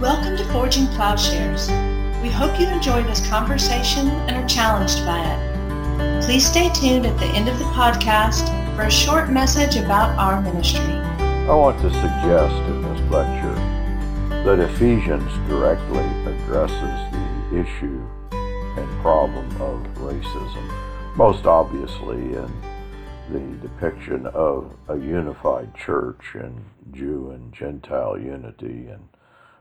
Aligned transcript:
Welcome 0.00 0.38
to 0.38 0.44
Forging 0.46 0.86
Plowshares. 0.86 1.68
We 2.22 2.30
hope 2.30 2.58
you 2.58 2.66
enjoy 2.68 3.02
this 3.02 3.20
conversation 3.28 4.08
and 4.08 4.30
are 4.34 4.48
challenged 4.48 5.04
by 5.04 5.20
it. 5.22 6.24
Please 6.24 6.46
stay 6.46 6.70
tuned 6.70 7.04
at 7.04 7.18
the 7.18 7.26
end 7.26 7.50
of 7.50 7.58
the 7.58 7.66
podcast 7.66 8.46
for 8.74 8.84
a 8.84 8.90
short 8.90 9.28
message 9.28 9.76
about 9.76 10.18
our 10.18 10.40
ministry. 10.40 10.80
I 10.80 11.54
want 11.54 11.78
to 11.82 11.90
suggest 11.90 12.54
in 12.54 12.80
this 12.80 13.10
lecture 13.10 13.54
that 14.44 14.58
Ephesians 14.58 15.30
directly 15.46 16.06
addresses 16.32 16.78
the 17.50 17.60
issue 17.60 18.02
and 18.32 19.02
problem 19.02 19.50
of 19.60 19.86
racism, 19.98 21.14
most 21.14 21.44
obviously 21.44 22.16
in 22.16 22.50
the 23.30 23.68
depiction 23.68 24.24
of 24.28 24.74
a 24.88 24.96
unified 24.96 25.74
church 25.74 26.36
and 26.36 26.64
Jew 26.90 27.32
and 27.32 27.52
Gentile 27.52 28.18
unity 28.18 28.86
and 28.88 29.09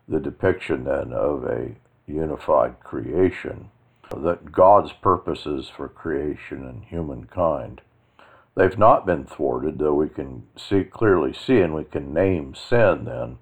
the 0.10 0.20
depiction 0.20 0.84
then 0.84 1.14
of 1.14 1.44
a 1.46 1.76
unified 2.08 2.80
creation, 2.82 3.70
that 4.16 4.52
God's 4.52 4.92
purposes 4.92 5.70
for 5.70 5.88
creation 5.88 6.66
and 6.68 6.84
humankind, 6.84 7.82
they've 8.56 8.78
not 8.78 9.06
been 9.06 9.24
thwarted, 9.24 9.78
though 9.78 9.94
we 9.94 10.10
can 10.10 10.48
see 10.58 10.84
clearly 10.84 11.32
see 11.32 11.60
and 11.62 11.76
we 11.76 11.84
can 11.84 12.14
name 12.14 12.56
sin 12.56 13.06
then 13.06 13.38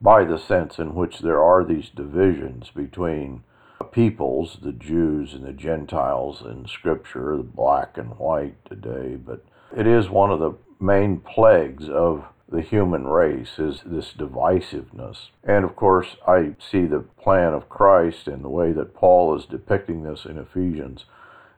by 0.00 0.24
the 0.24 0.38
sense 0.38 0.78
in 0.78 0.94
which 0.94 1.20
there 1.20 1.42
are 1.42 1.64
these 1.64 1.88
divisions 1.88 2.70
between 2.70 3.42
peoples, 3.90 4.58
the 4.62 4.72
Jews 4.72 5.34
and 5.34 5.44
the 5.44 5.52
Gentiles 5.52 6.42
in 6.42 6.66
Scripture, 6.66 7.36
the 7.36 7.42
black 7.42 7.98
and 7.98 8.18
white 8.18 8.62
today, 8.64 9.16
but 9.16 9.44
it 9.76 9.86
is 9.86 10.08
one 10.08 10.30
of 10.30 10.38
the 10.38 10.52
main 10.78 11.18
plagues 11.18 11.88
of 11.88 12.24
the 12.48 12.62
human 12.62 13.06
race 13.06 13.58
is 13.58 13.82
this 13.84 14.12
divisiveness. 14.16 15.30
And 15.42 15.64
of 15.64 15.74
course, 15.74 16.16
I 16.26 16.54
see 16.58 16.86
the 16.86 17.04
plan 17.20 17.54
of 17.54 17.68
Christ 17.68 18.28
and 18.28 18.44
the 18.44 18.48
way 18.48 18.72
that 18.72 18.94
Paul 18.94 19.36
is 19.36 19.46
depicting 19.46 20.02
this 20.02 20.24
in 20.24 20.38
Ephesians 20.38 21.06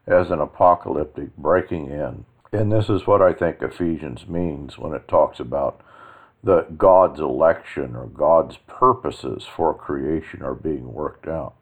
as 0.06 0.30
an 0.30 0.40
apocalyptic 0.40 1.36
breaking 1.36 1.90
in. 1.90 2.24
And 2.52 2.72
this 2.72 2.88
is 2.88 3.06
what 3.06 3.20
I 3.20 3.34
think 3.34 3.60
Ephesians 3.60 4.26
means 4.26 4.78
when 4.78 4.94
it 4.94 5.06
talks 5.06 5.38
about 5.38 5.82
the 6.42 6.62
God's 6.76 7.20
election 7.20 7.94
or 7.94 8.06
God's 8.06 8.56
purposes 8.66 9.44
for 9.44 9.74
creation 9.74 10.42
are 10.42 10.54
being 10.54 10.92
worked 10.94 11.28
out. 11.28 11.54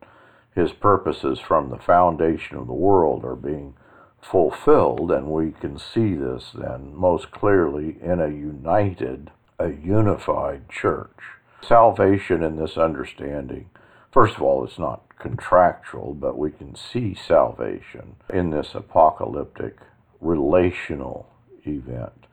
His 0.55 0.73
purposes 0.73 1.41
from 1.41 1.71
the 1.71 1.79
foundation 1.79 2.57
of 2.57 2.67
the 2.67 2.73
world 2.73 3.25
are 3.25 3.37
being 3.37 3.75
fulfilled, 4.21 5.11
and 5.11 5.29
we 5.29 5.53
can 5.53 5.79
see 5.79 6.15
this 6.15 6.51
then 6.55 6.95
most 6.95 7.31
clearly 7.31 7.97
in 8.03 8.21
a 8.21 8.29
united, 8.29 9.31
a 9.59 9.71
unified 9.71 10.69
church. 10.69 11.17
Salvation 11.63 12.43
in 12.43 12.57
this 12.57 12.77
understanding, 12.77 13.71
first 14.13 14.37
of 14.37 14.43
all, 14.43 14.65
it's 14.65 14.79
not 14.79 15.03
contractual, 15.19 16.15
but 16.15 16.37
we 16.37 16.51
can 16.51 16.75
see 16.75 17.15
salvation 17.15 18.17
in 18.33 18.51
this 18.51 18.75
apocalyptic 18.75 19.79
relational 20.21 21.29
event. 21.65 22.27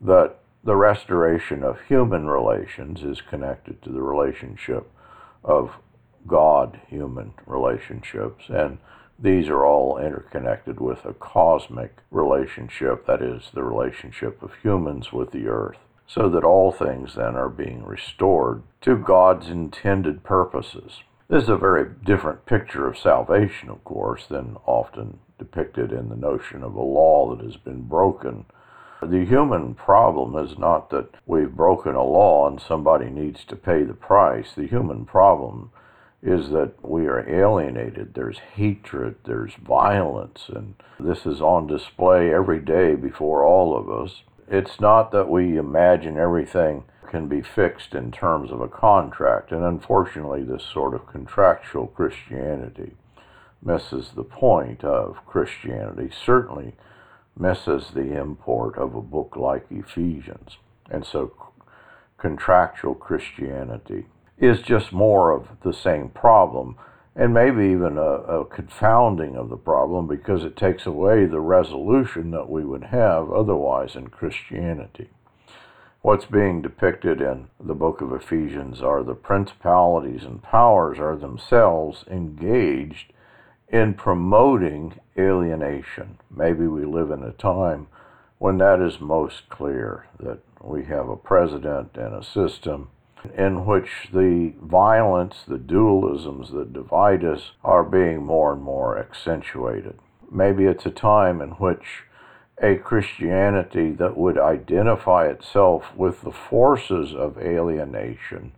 That 0.00 0.36
the 0.62 0.76
restoration 0.76 1.64
of 1.64 1.80
human 1.88 2.26
relations 2.26 3.02
is 3.02 3.20
connected 3.20 3.82
to 3.82 3.90
the 3.90 4.02
relationship 4.02 4.90
of 5.42 5.72
God 6.26 6.80
human 6.88 7.32
relationships. 7.46 8.44
And 8.48 8.78
these 9.20 9.48
are 9.48 9.64
all 9.64 9.98
interconnected 9.98 10.80
with 10.80 11.04
a 11.04 11.12
cosmic 11.12 11.98
relationship, 12.10 13.06
that 13.06 13.20
is, 13.20 13.50
the 13.52 13.62
relationship 13.62 14.42
of 14.42 14.54
humans 14.62 15.12
with 15.12 15.30
the 15.30 15.46
earth, 15.46 15.78
so 16.06 16.28
that 16.30 16.44
all 16.44 16.72
things 16.72 17.14
then 17.14 17.36
are 17.36 17.50
being 17.50 17.84
restored 17.84 18.62
to 18.80 18.96
God's 18.96 19.48
intended 19.48 20.24
purposes. 20.24 21.02
This 21.28 21.44
is 21.44 21.48
a 21.48 21.56
very 21.56 21.88
different 22.04 22.46
picture 22.46 22.88
of 22.88 22.98
salvation, 22.98 23.68
of 23.68 23.84
course, 23.84 24.26
than 24.26 24.56
often 24.66 25.20
depicted 25.38 25.92
in 25.92 26.08
the 26.08 26.16
notion 26.16 26.62
of 26.62 26.74
a 26.74 26.82
law 26.82 27.34
that 27.34 27.44
has 27.44 27.56
been 27.56 27.82
broken. 27.82 28.46
The 29.02 29.24
human 29.24 29.74
problem 29.74 30.36
is 30.44 30.58
not 30.58 30.90
that 30.90 31.14
we've 31.26 31.54
broken 31.54 31.94
a 31.94 32.02
law 32.02 32.48
and 32.48 32.60
somebody 32.60 33.08
needs 33.10 33.44
to 33.44 33.56
pay 33.56 33.84
the 33.84 33.94
price. 33.94 34.52
The 34.54 34.66
human 34.66 35.04
problem 35.04 35.70
is 36.22 36.50
that 36.50 36.72
we 36.82 37.06
are 37.06 37.28
alienated. 37.28 38.14
There's 38.14 38.38
hatred, 38.38 39.16
there's 39.24 39.54
violence, 39.54 40.50
and 40.54 40.74
this 40.98 41.24
is 41.24 41.40
on 41.40 41.66
display 41.66 42.32
every 42.32 42.60
day 42.60 42.94
before 42.94 43.44
all 43.44 43.76
of 43.76 43.90
us. 43.90 44.22
It's 44.48 44.80
not 44.80 45.12
that 45.12 45.30
we 45.30 45.56
imagine 45.56 46.18
everything 46.18 46.84
can 47.10 47.26
be 47.26 47.40
fixed 47.40 47.94
in 47.94 48.12
terms 48.12 48.50
of 48.50 48.60
a 48.60 48.68
contract, 48.68 49.50
and 49.50 49.64
unfortunately, 49.64 50.42
this 50.42 50.62
sort 50.62 50.94
of 50.94 51.06
contractual 51.06 51.86
Christianity 51.86 52.92
misses 53.62 54.10
the 54.14 54.24
point 54.24 54.84
of 54.84 55.24
Christianity, 55.26 56.10
certainly 56.24 56.74
misses 57.36 57.90
the 57.94 58.16
import 58.18 58.76
of 58.76 58.94
a 58.94 59.02
book 59.02 59.36
like 59.36 59.66
Ephesians. 59.70 60.58
And 60.90 61.04
so, 61.04 61.32
contractual 62.18 62.94
Christianity 62.94 64.06
is 64.40 64.60
just 64.62 64.92
more 64.92 65.30
of 65.32 65.48
the 65.62 65.72
same 65.72 66.08
problem 66.08 66.76
and 67.14 67.34
maybe 67.34 67.64
even 67.64 67.98
a, 67.98 68.00
a, 68.00 68.44
confounding 68.46 69.36
of 69.36 69.50
the 69.50 69.56
problem 69.56 70.06
because 70.06 70.44
it 70.44 70.56
takes 70.56 70.86
away 70.86 71.26
the 71.26 71.40
resolution 71.40 72.30
that 72.30 72.48
we 72.48 72.64
would 72.64 72.84
have 72.84 73.30
otherwise 73.30 73.96
in 73.96 74.08
Christianity. 74.08 75.10
What's 76.02 76.24
being 76.24 76.62
depicted 76.62 77.20
in 77.20 77.48
the 77.58 77.74
book 77.74 78.00
of 78.00 78.12
Ephesians 78.12 78.80
are 78.80 79.02
the 79.02 79.14
principalities 79.14 80.24
and 80.24 80.42
powers 80.42 80.98
are 80.98 81.16
themselves 81.16 82.04
engaged 82.10 83.12
in 83.68 83.94
promoting 83.94 84.98
alienation. 85.18 86.18
Maybe 86.34 86.66
we 86.66 86.86
live 86.86 87.10
in 87.10 87.22
a 87.22 87.32
time 87.32 87.88
when 88.38 88.56
that 88.58 88.80
is 88.80 89.00
most 89.00 89.50
clear 89.50 90.06
that 90.18 90.38
we 90.62 90.84
have 90.84 91.08
a 91.08 91.16
president 91.16 91.96
and 91.96 92.14
a 92.14 92.24
system 92.24 92.88
in 93.36 93.66
which 93.66 94.08
the 94.12 94.52
violence, 94.62 95.44
the 95.46 95.58
dualisms 95.58 96.52
that 96.52 96.72
divide 96.72 97.24
us 97.24 97.52
are 97.62 97.84
being 97.84 98.24
more 98.24 98.52
and 98.52 98.62
more 98.62 98.98
accentuated. 98.98 99.98
Maybe 100.30 100.64
it's 100.64 100.86
a 100.86 100.90
time 100.90 101.40
in 101.40 101.50
which 101.50 102.04
a 102.62 102.76
Christianity 102.76 103.92
that 103.92 104.16
would 104.16 104.38
identify 104.38 105.26
itself 105.26 105.94
with 105.96 106.22
the 106.22 106.32
forces 106.32 107.14
of 107.14 107.38
alienation 107.38 108.52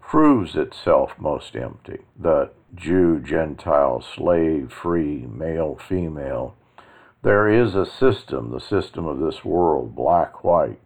proves 0.00 0.56
itself 0.56 1.12
most 1.18 1.56
empty. 1.56 1.98
That 2.18 2.52
Jew, 2.74 3.18
Gentile, 3.18 4.00
slave, 4.00 4.72
free, 4.72 5.26
male, 5.26 5.76
female, 5.88 6.54
there 7.22 7.48
is 7.48 7.74
a 7.74 7.86
system, 7.86 8.50
the 8.50 8.60
system 8.60 9.06
of 9.06 9.18
this 9.20 9.44
world, 9.44 9.94
black, 9.94 10.42
white, 10.42 10.80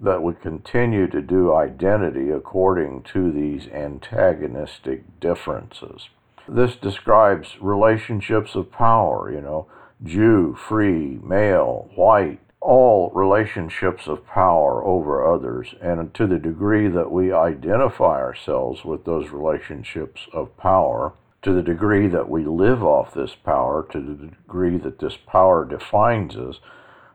that 0.00 0.22
would 0.22 0.40
continue 0.40 1.08
to 1.08 1.20
do 1.20 1.52
identity 1.52 2.30
according 2.30 3.02
to 3.02 3.32
these 3.32 3.66
antagonistic 3.68 5.20
differences. 5.20 6.08
This 6.46 6.76
describes 6.76 7.56
relationships 7.60 8.54
of 8.54 8.70
power, 8.70 9.30
you 9.32 9.40
know, 9.40 9.66
Jew, 10.02 10.54
free, 10.54 11.18
male, 11.24 11.90
white, 11.96 12.38
all 12.60 13.10
relationships 13.12 14.06
of 14.06 14.24
power 14.24 14.84
over 14.84 15.26
others. 15.26 15.74
And 15.80 16.14
to 16.14 16.26
the 16.28 16.38
degree 16.38 16.86
that 16.86 17.10
we 17.10 17.32
identify 17.32 18.20
ourselves 18.20 18.84
with 18.84 19.04
those 19.04 19.30
relationships 19.30 20.28
of 20.32 20.56
power, 20.56 21.14
to 21.42 21.52
the 21.52 21.62
degree 21.62 22.06
that 22.06 22.28
we 22.28 22.44
live 22.44 22.84
off 22.84 23.12
this 23.12 23.34
power, 23.34 23.86
to 23.90 24.00
the 24.00 24.26
degree 24.28 24.78
that 24.78 25.00
this 25.00 25.16
power 25.16 25.64
defines 25.64 26.36
us, 26.36 26.60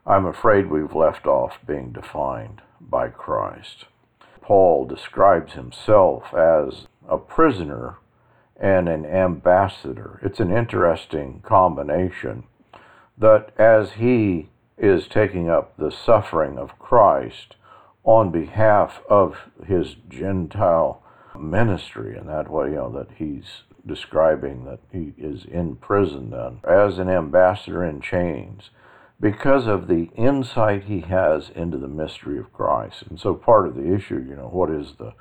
I'm 0.06 0.26
afraid 0.26 0.70
we've 0.70 0.94
left 0.94 1.26
off 1.26 1.58
being 1.66 1.94
defined 1.94 2.62
by 2.90 3.10
Christ. 3.10 3.86
Paul 4.42 4.86
describes 4.86 5.54
himself 5.54 6.34
as 6.34 6.88
a 7.08 7.18
prisoner 7.18 7.98
and 8.60 8.88
an 8.88 9.06
ambassador. 9.06 10.20
It's 10.22 10.40
an 10.40 10.52
interesting 10.52 11.42
combination 11.46 12.44
that 13.18 13.52
as 13.58 13.94
he 13.94 14.50
is 14.78 15.08
taking 15.08 15.50
up 15.50 15.78
the 15.78 15.92
suffering 15.92 16.58
of 16.58 16.78
Christ 16.80 17.56
on 18.04 18.32
behalf 18.32 19.02
of 19.10 19.50
his 19.66 19.96
Gentile 20.10 21.02
ministry, 21.40 22.18
and 22.18 22.28
that 22.28 22.50
way, 22.50 22.70
you 22.70 22.76
know, 22.76 22.92
that 22.92 23.16
he's 23.16 23.64
describing 23.86 24.66
that 24.66 24.80
he 24.92 25.14
is 25.18 25.46
in 25.46 25.76
prison 25.76 26.30
then 26.30 26.60
as 26.64 26.98
an 27.00 27.10
ambassador 27.10 27.84
in 27.84 28.00
chains 28.02 28.70
because 29.24 29.68
of 29.68 29.88
the 29.88 30.10
insight 30.18 30.84
he 30.84 31.00
has 31.00 31.50
into 31.56 31.78
the 31.78 31.88
mystery 31.88 32.38
of 32.38 32.52
Christ. 32.52 33.04
And 33.10 33.18
so 33.18 33.34
part 33.34 33.66
of 33.66 33.76
the 33.76 33.94
issue, 33.94 34.16
you 34.16 34.36
know, 34.36 34.50
what 34.50 34.70
is 34.70 34.96
the 35.00 35.14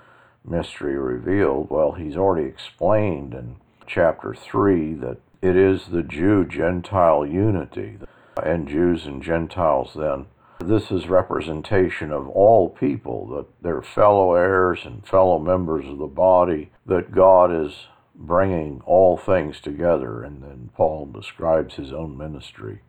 mystery 0.45 0.99
revealed? 0.99 1.71
Well, 1.71 1.93
he's 1.93 2.17
already 2.17 2.49
explained 2.49 3.33
in 3.33 3.59
chapter 3.87 4.35
3 4.35 4.95
that 4.95 5.19
it 5.41 5.57
is 5.57 5.87
the 5.87 6.03
Jew 6.03 6.45
Gentile 6.45 7.25
unity. 7.25 7.99
And 8.43 8.67
Jews 8.67 9.07
and 9.07 9.23
Gentiles 9.23 9.93
then 9.95 10.27
This 10.59 10.91
is 10.91 11.09
representation 11.09 12.11
of 12.11 12.29
all 12.29 12.71
people, 12.71 13.29
that 13.29 13.47
they're 13.63 13.83
fellow 13.83 14.35
heirs 14.35 14.81
and 14.85 15.07
fellow 15.07 15.39
members 15.39 15.87
of 15.87 15.99
the 15.99 16.07
body, 16.07 16.73
that 16.87 17.13
God 17.13 17.53
is 17.55 17.87
bringing 18.17 18.81
all 18.85 19.17
things 19.17 19.61
together. 19.61 20.25
And 20.25 20.43
then 20.43 20.71
Paul 20.75 21.07
describes 21.07 21.77
his 21.77 21.93
own 21.93 22.19
ministry 22.19 22.81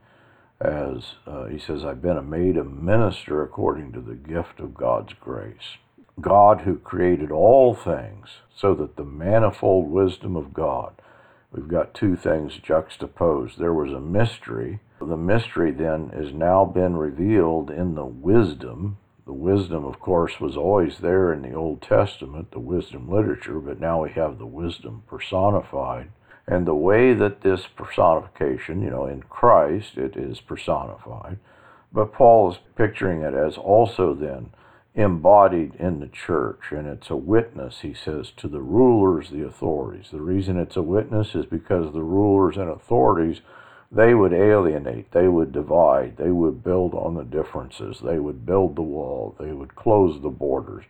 as 0.64 1.16
uh, 1.28 1.46
he 1.46 1.60
says, 1.60 1.84
I've 1.84 2.02
been 2.02 2.30
made 2.30 2.58
a 2.58 2.64
minister 2.64 3.44
according 3.44 3.92
to 3.94 4.02
the 4.02 4.16
gift 4.16 4.60
of 4.60 4.74
God's 4.74 5.14
grace. 5.20 5.78
God 6.22 6.62
who 6.62 6.78
created 6.78 7.32
all 7.32 7.74
things 7.74 8.30
so 8.56 8.74
that 8.76 8.96
the 8.96 9.04
manifold 9.04 9.90
wisdom 9.90 10.36
of 10.36 10.54
God, 10.54 10.94
we've 11.52 11.68
got 11.68 11.94
two 11.94 12.16
things 12.16 12.58
juxtaposed. 12.58 13.58
There 13.58 13.74
was 13.74 13.92
a 13.92 14.00
mystery. 14.00 14.80
The 15.00 15.18
mystery 15.18 15.72
then 15.72 16.10
has 16.10 16.32
now 16.32 16.64
been 16.66 16.96
revealed 16.96 17.70
in 17.70 17.96
the 17.96 18.06
wisdom. 18.06 18.98
The 19.26 19.34
wisdom, 19.34 19.84
of 19.86 20.00
course, 20.00 20.40
was 20.40 20.56
always 20.56 21.00
there 21.00 21.34
in 21.34 21.42
the 21.42 21.54
Old 21.54 21.82
Testament, 21.82 22.52
the 22.52 22.60
wisdom 22.60 23.10
literature, 23.10 23.60
but 23.60 23.80
now 23.80 24.04
we 24.04 24.12
have 24.12 24.38
the 24.38 24.46
wisdom 24.46 25.04
personified. 25.08 26.10
And 26.48 26.66
the 26.66 26.76
way 26.76 27.14
that 27.14 27.42
this 27.42 27.68
personification, 27.68 28.82
you 28.82 28.90
know, 28.90 29.06
in 29.06 29.24
Christ, 29.24 29.98
it 29.98 30.18
is 30.18 30.42
personified. 30.42 31.40
But 31.92 32.12
Paul 32.12 32.52
is 32.52 32.60
picturing 32.76 33.22
it 33.22 33.34
as 33.34 33.58
also 33.58 34.14
then 34.14 34.52
embodied 34.96 35.76
in 35.76 36.00
the 36.00 36.08
church. 36.08 36.72
And 36.72 36.88
it's 36.88 37.10
a 37.10 37.16
witness, 37.16 37.80
he 37.82 37.94
says, 37.94 38.32
to 38.38 38.48
the 38.48 38.62
rulers, 38.62 39.30
the 39.30 39.46
authorities. 39.46 40.08
The 40.12 40.22
reason 40.22 40.58
it's 40.58 40.76
a 40.76 40.82
witness 40.82 41.34
is 41.34 41.46
because 41.46 41.94
the 41.94 42.04
rulers 42.04 42.58
and 42.58 42.70
authorities, 42.70 43.42
they 43.92 44.14
would 44.14 44.34
alienate, 44.34 45.12
they 45.12 45.28
would 45.28 45.52
divide, 45.52 46.18
they 46.18 46.32
would 46.32 46.64
build 46.64 46.94
on 46.94 47.16
the 47.16 47.24
differences, 47.24 48.00
they 48.04 48.20
would 48.20 48.46
build 48.46 48.76
the 48.76 48.82
wall, 48.82 49.36
they 49.40 49.52
would 49.52 49.76
close 49.76 50.22
the 50.22 50.30
borders, 50.30 50.86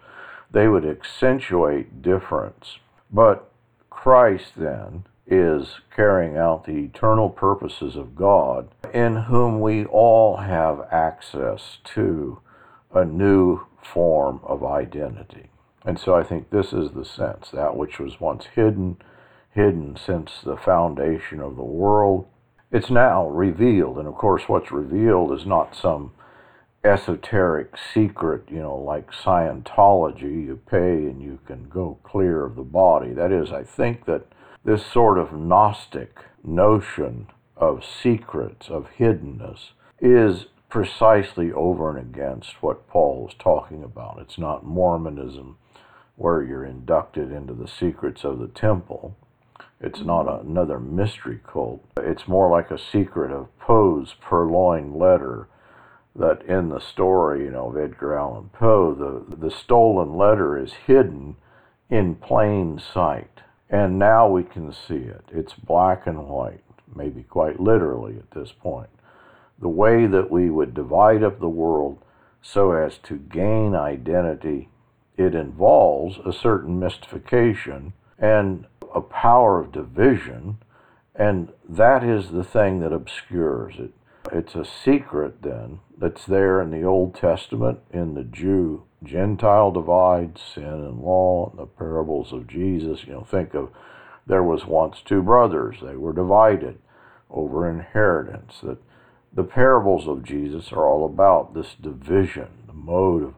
they 0.51 0.67
would 0.67 0.85
accentuate 0.85 2.01
difference. 2.01 2.79
But 3.11 3.51
Christ 3.89 4.53
then, 4.55 5.03
is 5.25 5.80
carrying 5.96 6.38
out 6.38 6.66
the 6.66 6.78
eternal 6.78 7.30
purposes 7.30 7.96
of 7.96 8.16
God, 8.16 8.70
in 8.94 9.16
whom 9.16 9.62
we 9.62 9.86
all 9.86 10.38
have 10.38 10.88
access 10.92 11.78
to 11.96 12.40
a 12.94 13.06
new 13.06 13.66
form 13.81 14.40
of 14.44 14.64
identity. 14.64 15.50
And 15.86 16.00
so 16.00 16.16
I 16.16 16.24
think 16.24 16.50
this 16.50 16.74
is 16.74 16.92
the 16.92 17.06
sense 17.06 17.52
that 17.52 17.75
which 17.75 18.00
was 18.00 18.20
once 18.20 18.46
hidden, 18.56 18.98
hidden 19.52 19.98
since 19.98 20.42
the 20.44 20.58
foundation 20.58 21.40
of 21.40 21.56
the 21.56 21.64
world, 21.64 22.25
it's 22.72 22.90
now 22.90 23.28
revealed. 23.28 23.98
And 23.98 24.08
of 24.08 24.16
course, 24.16 24.44
what's 24.48 24.72
revealed 24.72 25.31
is 25.38 25.46
not 25.46 25.75
some 25.75 26.12
esoteric 26.84 27.75
secret, 27.94 28.44
you 28.50 28.60
know, 28.60 28.75
like 28.75 29.12
Scientology. 29.12 30.46
You 30.46 30.60
pay 30.70 31.06
and 31.06 31.22
you 31.22 31.40
can 31.46 31.70
go 31.70 32.00
clear 32.04 32.46
of 32.46 32.56
the 32.56 32.64
body. 32.64 33.14
That 33.14 33.31
is, 33.31 33.52
I 33.52 33.64
think 33.64 34.06
that 34.06 34.25
this 34.63 34.86
sort 34.86 35.18
of 35.18 35.33
Gnostic 35.33 36.19
notion 36.44 37.27
of 37.57 37.83
secrets, 37.83 38.69
of 38.69 38.88
hiddenness, 38.98 39.71
is 40.00 40.48
precisely 40.69 41.51
over 41.51 41.95
and 41.95 42.00
against 42.00 42.62
what 42.62 42.88
Paul 42.88 43.27
is 43.30 43.36
talking 43.38 43.83
about. 43.83 44.19
It's 44.19 44.38
not 44.38 44.65
Mormonism 44.65 45.57
where 46.15 46.42
you're 46.44 46.65
inducted 46.65 47.31
into 47.31 47.54
the 47.54 47.68
secrets 47.68 48.24
of 48.24 48.39
the 48.39 48.48
temple. 48.48 49.15
It's 49.80 50.01
not 50.01 50.25
mm-hmm. 50.25 50.50
another 50.50 50.80
mystery 50.80 51.39
cult. 51.45 51.83
It's 51.98 52.27
more 52.27 52.50
like 52.50 52.71
a 52.71 52.80
secret 52.80 53.31
of 53.31 53.56
Poe's 53.60 54.15
purloined 54.21 54.95
letter 54.95 55.48
that 56.15 56.44
in 56.44 56.69
the 56.69 56.80
story, 56.80 57.45
you 57.45 57.51
know, 57.51 57.69
of 57.69 57.77
Edgar 57.77 58.18
Allan 58.18 58.50
Poe, 58.54 58.94
the, 58.94 59.36
the 59.36 59.51
stolen 59.51 60.15
letter 60.15 60.57
is 60.57 60.74
hidden 60.86 61.36
in 61.89 62.15
plain 62.15 62.80
sight. 62.80 63.42
And 63.74 63.98
now 63.98 64.30
we 64.30 64.44
can 64.44 64.72
see 64.72 64.94
it. 64.94 65.25
It's 65.31 65.56
black 65.56 66.06
and 66.06 66.28
white, 66.28 66.64
maybe 66.96 67.24
quite 67.24 67.60
literally 67.60 68.18
at 68.18 68.30
this 68.30 68.52
point. 68.52 68.92
The 69.60 69.68
way 69.68 70.06
that 70.06 70.30
we 70.30 70.52
would 70.52 70.75
divide 70.75 71.24
up 71.24 71.40
the 71.40 71.50
world 71.50 71.98
so 72.40 72.74
as 72.74 73.00
to 73.00 73.18
gain 73.18 73.74
identity, 73.74 74.70
it 75.18 75.34
involves 75.34 76.20
a 76.24 76.31
certain 76.31 76.80
mystification 76.80 77.94
and 78.20 78.66
a 78.94 79.02
power 79.02 79.60
of 79.60 79.72
division, 79.72 80.60
and 81.16 81.52
that 81.68 82.04
is 82.04 82.30
the 82.30 82.44
thing 82.44 82.80
that 82.81 82.94
obscures 82.94 83.74
it. 83.80 83.92
It's 84.31 84.56
a 84.56 84.66
secret 84.66 85.42
then 85.42 85.80
that's 85.98 86.25
there 86.25 86.62
in 86.62 86.72
the 86.72 86.84
Old 86.84 87.16
Testament 87.16 87.80
in 87.92 88.14
the 88.14 88.24
Jew 88.24 88.84
Gentile 89.04 89.72
divide, 89.72 90.38
sin 90.38 90.64
and 90.64 91.02
law, 91.02 91.50
and 91.50 91.60
the 91.60 91.66
parables 91.66 92.31
of 92.31 92.48
Jesus. 92.48 93.04
You 93.06 93.14
know, 93.14 93.28
think 93.30 93.54
of 93.54 93.70
there 94.25 94.44
was 94.44 94.66
once 94.66 95.02
two 95.04 95.22
brothers, 95.22 95.78
they 95.81 95.98
were 95.98 96.14
divided 96.14 96.80
over 97.30 97.70
inheritance. 97.70 98.60
That 98.64 98.78
the 99.34 99.44
parables 99.44 100.08
of 100.08 100.24
Jesus 100.24 100.72
are 100.72 100.88
all 100.88 101.06
about 101.06 101.54
this 101.54 101.75
division, 101.81 102.48
the 102.68 102.74
mode 102.74 103.24
of 103.24 103.34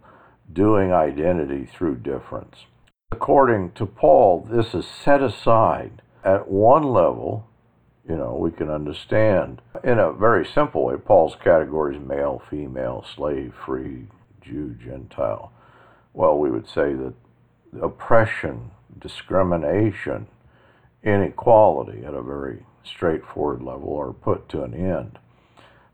doing 0.52 0.92
identity 0.92 1.66
through 1.66 1.98
difference. 1.98 2.66
According 3.12 3.72
to 3.74 3.86
Paul, 3.86 4.48
this 4.50 4.74
is 4.74 4.86
set 4.86 5.22
aside 5.22 6.02
at 6.24 6.48
one 6.48 6.84
level. 6.84 7.48
You 8.08 8.16
know, 8.16 8.36
we 8.36 8.52
can 8.52 8.70
understand 8.70 9.62
in 9.84 10.00
a 10.00 10.14
very 10.14 10.46
simple 10.46 10.86
way 10.86 10.98
Paul's 10.98 11.36
categories 11.44 12.00
male, 12.00 12.42
female, 12.50 13.04
slave, 13.16 13.54
free, 13.66 14.08
Jew, 14.42 14.76
Gentile 14.84 15.52
well, 16.16 16.38
we 16.40 16.50
would 16.50 16.68
say 16.68 16.94
that 16.94 17.14
oppression, 17.82 18.72
discrimination, 19.00 20.28
inequality 21.04 22.06
at 22.06 22.14
a 22.14 22.22
very 22.22 22.66
straightforward 22.84 23.62
level 23.62 23.98
are 23.98 24.14
put 24.14 24.48
to 24.50 24.64
an 24.64 24.74
end. 24.74 25.20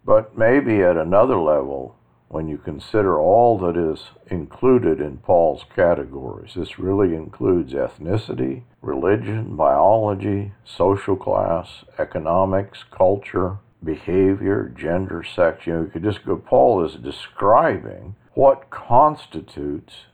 But 0.06 0.38
maybe 0.38 0.84
at 0.84 0.96
another 0.96 1.40
level, 1.40 1.96
when 2.32 2.48
you 2.48 2.58
consider 2.58 3.20
all 3.20 3.58
that 3.58 3.76
is 3.76 4.12
included 4.28 5.02
in 5.02 5.18
Paul's 5.18 5.66
categories, 5.76 6.54
this 6.56 6.80
really 6.80 7.14
includes 7.14 7.74
ethnicity, 7.74 8.64
religion, 8.82 9.58
biology, 9.58 10.54
social 10.64 11.18
class, 11.18 11.84
economics, 12.00 12.86
culture, 12.90 13.58
behavior, 13.84 14.74
gender, 14.74 15.26
sex. 15.26 15.68
You 15.68 15.74
know, 15.74 15.82
you 15.82 15.88
could 15.88 16.04
just 16.04 16.26
go, 16.26 16.38
Paul 16.38 16.86
is 16.86 16.96
describing 16.96 18.16
what 18.34 18.70
constitutes 18.70 20.06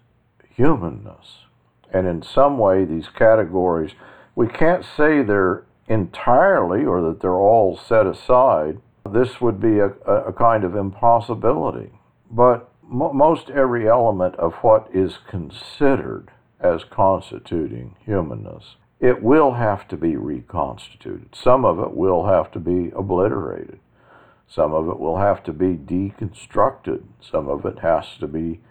humanness. 0.55 1.45
And 1.93 2.07
in 2.07 2.23
some 2.23 2.57
way, 2.57 2.83
these 2.83 3.09
categories, 3.09 3.91
we 4.35 4.47
can't 4.47 4.83
say 4.83 5.21
they're 5.21 5.65
entirely 5.87 6.83
or 6.83 6.99
that 7.03 7.21
they're 7.21 7.35
all 7.35 7.77
set 7.77 8.07
aside. 8.07 8.79
This 9.07 9.39
would 9.39 9.61
be 9.61 9.77
a, 9.77 9.89
a 10.07 10.33
kind 10.33 10.63
of 10.63 10.75
impossibility. 10.75 11.91
But 12.29 12.69
mo- 12.83 13.13
most 13.13 13.49
every 13.49 13.87
element 13.87 14.35
of 14.35 14.55
what 14.55 14.89
is 14.93 15.17
considered 15.27 16.31
as 16.59 16.83
constituting 16.83 17.95
humanness, 18.05 18.75
it 18.99 19.21
will 19.21 19.53
have 19.53 19.87
to 19.89 19.97
be 19.97 20.15
reconstituted. 20.15 21.35
Some 21.35 21.63
of 21.63 21.79
it 21.79 21.95
will 21.95 22.25
have 22.25 22.51
to 22.51 22.59
be 22.59 22.91
obliterated. 22.95 23.79
Some 24.47 24.73
of 24.73 24.87
it 24.87 24.99
will 24.99 25.17
have 25.17 25.43
to 25.43 25.53
be 25.53 25.75
deconstructed. 25.75 27.03
Some 27.21 27.47
of 27.47 27.65
it 27.65 27.79
has 27.79 28.15
to 28.19 28.27
be 28.27 28.61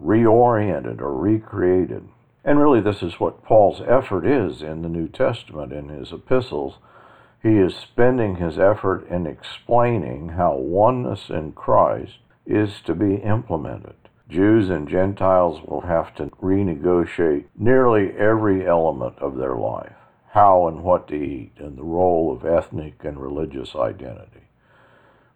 reoriented 0.00 1.00
or 1.00 1.14
recreated. 1.14 2.08
And 2.44 2.58
really, 2.58 2.80
this 2.80 3.02
is 3.02 3.20
what 3.20 3.44
Paul's 3.44 3.80
effort 3.86 4.26
is 4.26 4.62
in 4.62 4.82
the 4.82 4.88
New 4.88 5.08
Testament, 5.08 5.72
in 5.72 5.88
his 5.88 6.12
epistles. 6.12 6.78
He 7.40 7.56
is 7.58 7.74
spending 7.74 8.36
his 8.36 8.58
effort 8.58 9.06
in 9.08 9.26
explaining 9.26 10.30
how 10.30 10.54
oneness 10.56 11.30
in 11.30 11.52
Christ 11.52 12.18
is 12.46 12.80
to 12.86 12.94
be 12.94 13.16
implemented. 13.16 13.94
Jews 14.28 14.70
and 14.70 14.88
Gentiles 14.88 15.60
will 15.66 15.82
have 15.82 16.14
to 16.16 16.26
renegotiate 16.42 17.44
nearly 17.56 18.12
every 18.16 18.66
element 18.66 19.18
of 19.18 19.36
their 19.36 19.56
life 19.56 19.92
how 20.32 20.66
and 20.66 20.82
what 20.82 21.08
to 21.08 21.14
eat, 21.14 21.52
and 21.58 21.76
the 21.76 21.82
role 21.82 22.32
of 22.32 22.46
ethnic 22.46 23.04
and 23.04 23.20
religious 23.20 23.74
identity. 23.76 24.48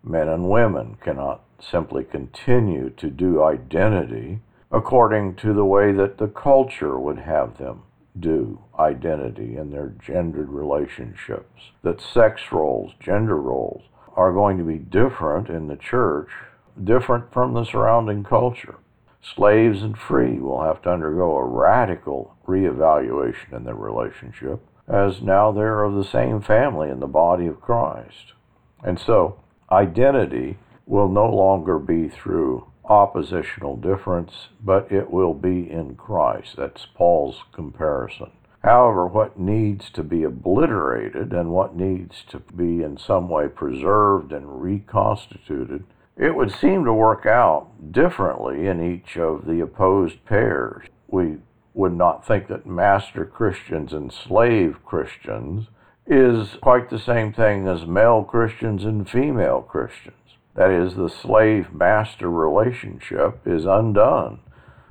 Men 0.02 0.26
and 0.26 0.48
women 0.48 0.96
cannot 1.02 1.42
simply 1.60 2.02
continue 2.02 2.88
to 2.90 3.10
do 3.10 3.42
identity 3.42 4.40
according 4.70 5.36
to 5.36 5.52
the 5.52 5.66
way 5.66 5.92
that 5.92 6.16
the 6.16 6.28
culture 6.28 6.98
would 6.98 7.18
have 7.18 7.58
them 7.58 7.82
do 8.18 8.58
identity 8.78 9.58
in 9.58 9.70
their 9.70 9.92
gendered 10.02 10.48
relationships. 10.48 11.72
That 11.82 12.00
sex 12.00 12.40
roles, 12.50 12.92
gender 12.98 13.36
roles, 13.36 13.82
are 14.14 14.32
going 14.32 14.56
to 14.56 14.64
be 14.64 14.78
different 14.78 15.50
in 15.50 15.66
the 15.66 15.76
church, 15.76 16.30
different 16.82 17.32
from 17.32 17.54
the 17.54 17.64
surrounding 17.64 18.24
culture. 18.24 18.76
Slaves 19.34 19.82
and 19.82 19.98
free 19.98 20.38
will 20.38 20.62
have 20.62 20.82
to 20.82 20.90
undergo 20.90 21.36
a 21.36 21.44
radical 21.44 22.36
reevaluation 22.46 23.52
in 23.52 23.64
their 23.64 23.74
relationship, 23.74 24.60
as 24.86 25.20
now 25.20 25.50
they're 25.50 25.82
of 25.82 25.94
the 25.94 26.04
same 26.04 26.40
family 26.40 26.90
in 26.90 27.00
the 27.00 27.06
body 27.06 27.46
of 27.46 27.60
Christ. 27.60 28.34
And 28.84 29.00
so, 29.00 29.40
identity 29.70 30.58
will 30.86 31.08
no 31.08 31.28
longer 31.28 31.78
be 31.78 32.08
through 32.08 32.66
oppositional 32.84 33.76
difference, 33.76 34.48
but 34.62 34.90
it 34.92 35.10
will 35.10 35.34
be 35.34 35.68
in 35.70 35.96
Christ. 35.96 36.54
That's 36.56 36.86
Paul's 36.86 37.42
comparison. 37.52 38.30
However, 38.62 39.06
what 39.06 39.38
needs 39.38 39.90
to 39.90 40.02
be 40.02 40.24
obliterated 40.24 41.32
and 41.32 41.50
what 41.50 41.76
needs 41.76 42.24
to 42.30 42.40
be 42.40 42.82
in 42.82 42.98
some 42.98 43.28
way 43.28 43.48
preserved 43.48 44.32
and 44.32 44.60
reconstituted, 44.60 45.84
it 46.16 46.34
would 46.34 46.50
seem 46.50 46.84
to 46.84 46.92
work 46.92 47.26
out 47.26 47.92
differently 47.92 48.66
in 48.66 48.80
each 48.80 49.16
of 49.16 49.46
the 49.46 49.60
opposed 49.60 50.24
pairs. 50.24 50.86
We 51.08 51.36
would 51.74 51.94
not 51.94 52.26
think 52.26 52.48
that 52.48 52.66
master 52.66 53.24
Christians 53.26 53.92
and 53.92 54.10
slave 54.10 54.78
Christians 54.84 55.66
is 56.06 56.56
quite 56.62 56.88
the 56.88 56.98
same 56.98 57.32
thing 57.32 57.68
as 57.68 57.84
male 57.84 58.24
Christians 58.24 58.84
and 58.84 59.08
female 59.08 59.60
Christians. 59.60 60.14
That 60.54 60.70
is, 60.70 60.94
the 60.94 61.10
slave 61.10 61.72
master 61.74 62.30
relationship 62.30 63.40
is 63.44 63.66
undone. 63.66 64.40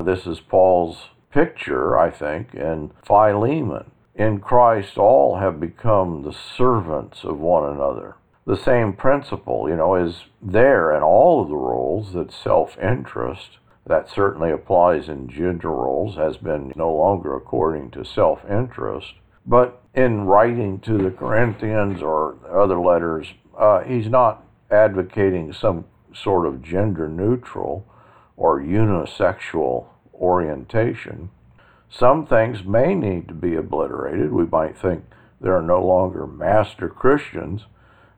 This 0.04 0.28
is 0.28 0.40
Paul's 0.40 1.10
picture, 1.32 1.98
I 1.98 2.12
think, 2.12 2.54
in 2.54 2.92
Philemon. 3.04 3.92
In 4.14 4.40
Christ, 4.40 4.98
all 4.98 5.40
have 5.40 5.60
become 5.60 6.22
the 6.22 6.34
servants 6.34 7.24
of 7.24 7.40
one 7.40 7.74
another. 7.74 8.16
The 8.46 8.56
same 8.56 8.94
principle, 8.94 9.68
you 9.68 9.76
know, 9.76 9.96
is 9.96 10.26
there 10.40 10.96
in 10.96 11.02
all 11.02 11.42
of 11.42 11.50
the 11.50 11.56
roles 11.56 12.14
that 12.14 12.32
self 12.32 12.78
interest, 12.78 13.58
that 13.88 14.08
certainly 14.08 14.52
applies 14.52 15.10
in 15.10 15.28
gender 15.28 15.72
roles, 15.72 16.16
has 16.16 16.38
been 16.38 16.72
no 16.76 16.94
longer 16.94 17.36
according 17.36 17.90
to 17.92 18.06
self 18.06 18.48
interest. 18.48 19.14
But 19.48 19.82
in 19.96 20.26
writing 20.26 20.80
to 20.82 20.98
the 20.98 21.10
Corinthians 21.10 22.04
or 22.04 22.38
other 22.48 22.80
letters, 22.80 23.34
uh, 23.58 23.82
he's 23.82 24.10
not 24.10 24.44
advocating 24.70 25.52
some 25.52 25.86
sort 26.14 26.46
of 26.46 26.62
gender 26.62 27.08
neutral 27.08 27.88
or 28.38 28.60
unisexual 28.62 29.88
orientation. 30.14 31.30
Some 31.90 32.26
things 32.28 32.64
may 32.64 32.94
need 32.94 33.28
to 33.28 33.34
be 33.34 33.56
obliterated. 33.56 34.32
We 34.32 34.46
might 34.46 34.78
think 34.78 35.06
there 35.42 35.56
are 35.56 35.62
no 35.62 35.84
longer 35.84 36.28
master 36.28 36.90
Christians, 36.90 37.66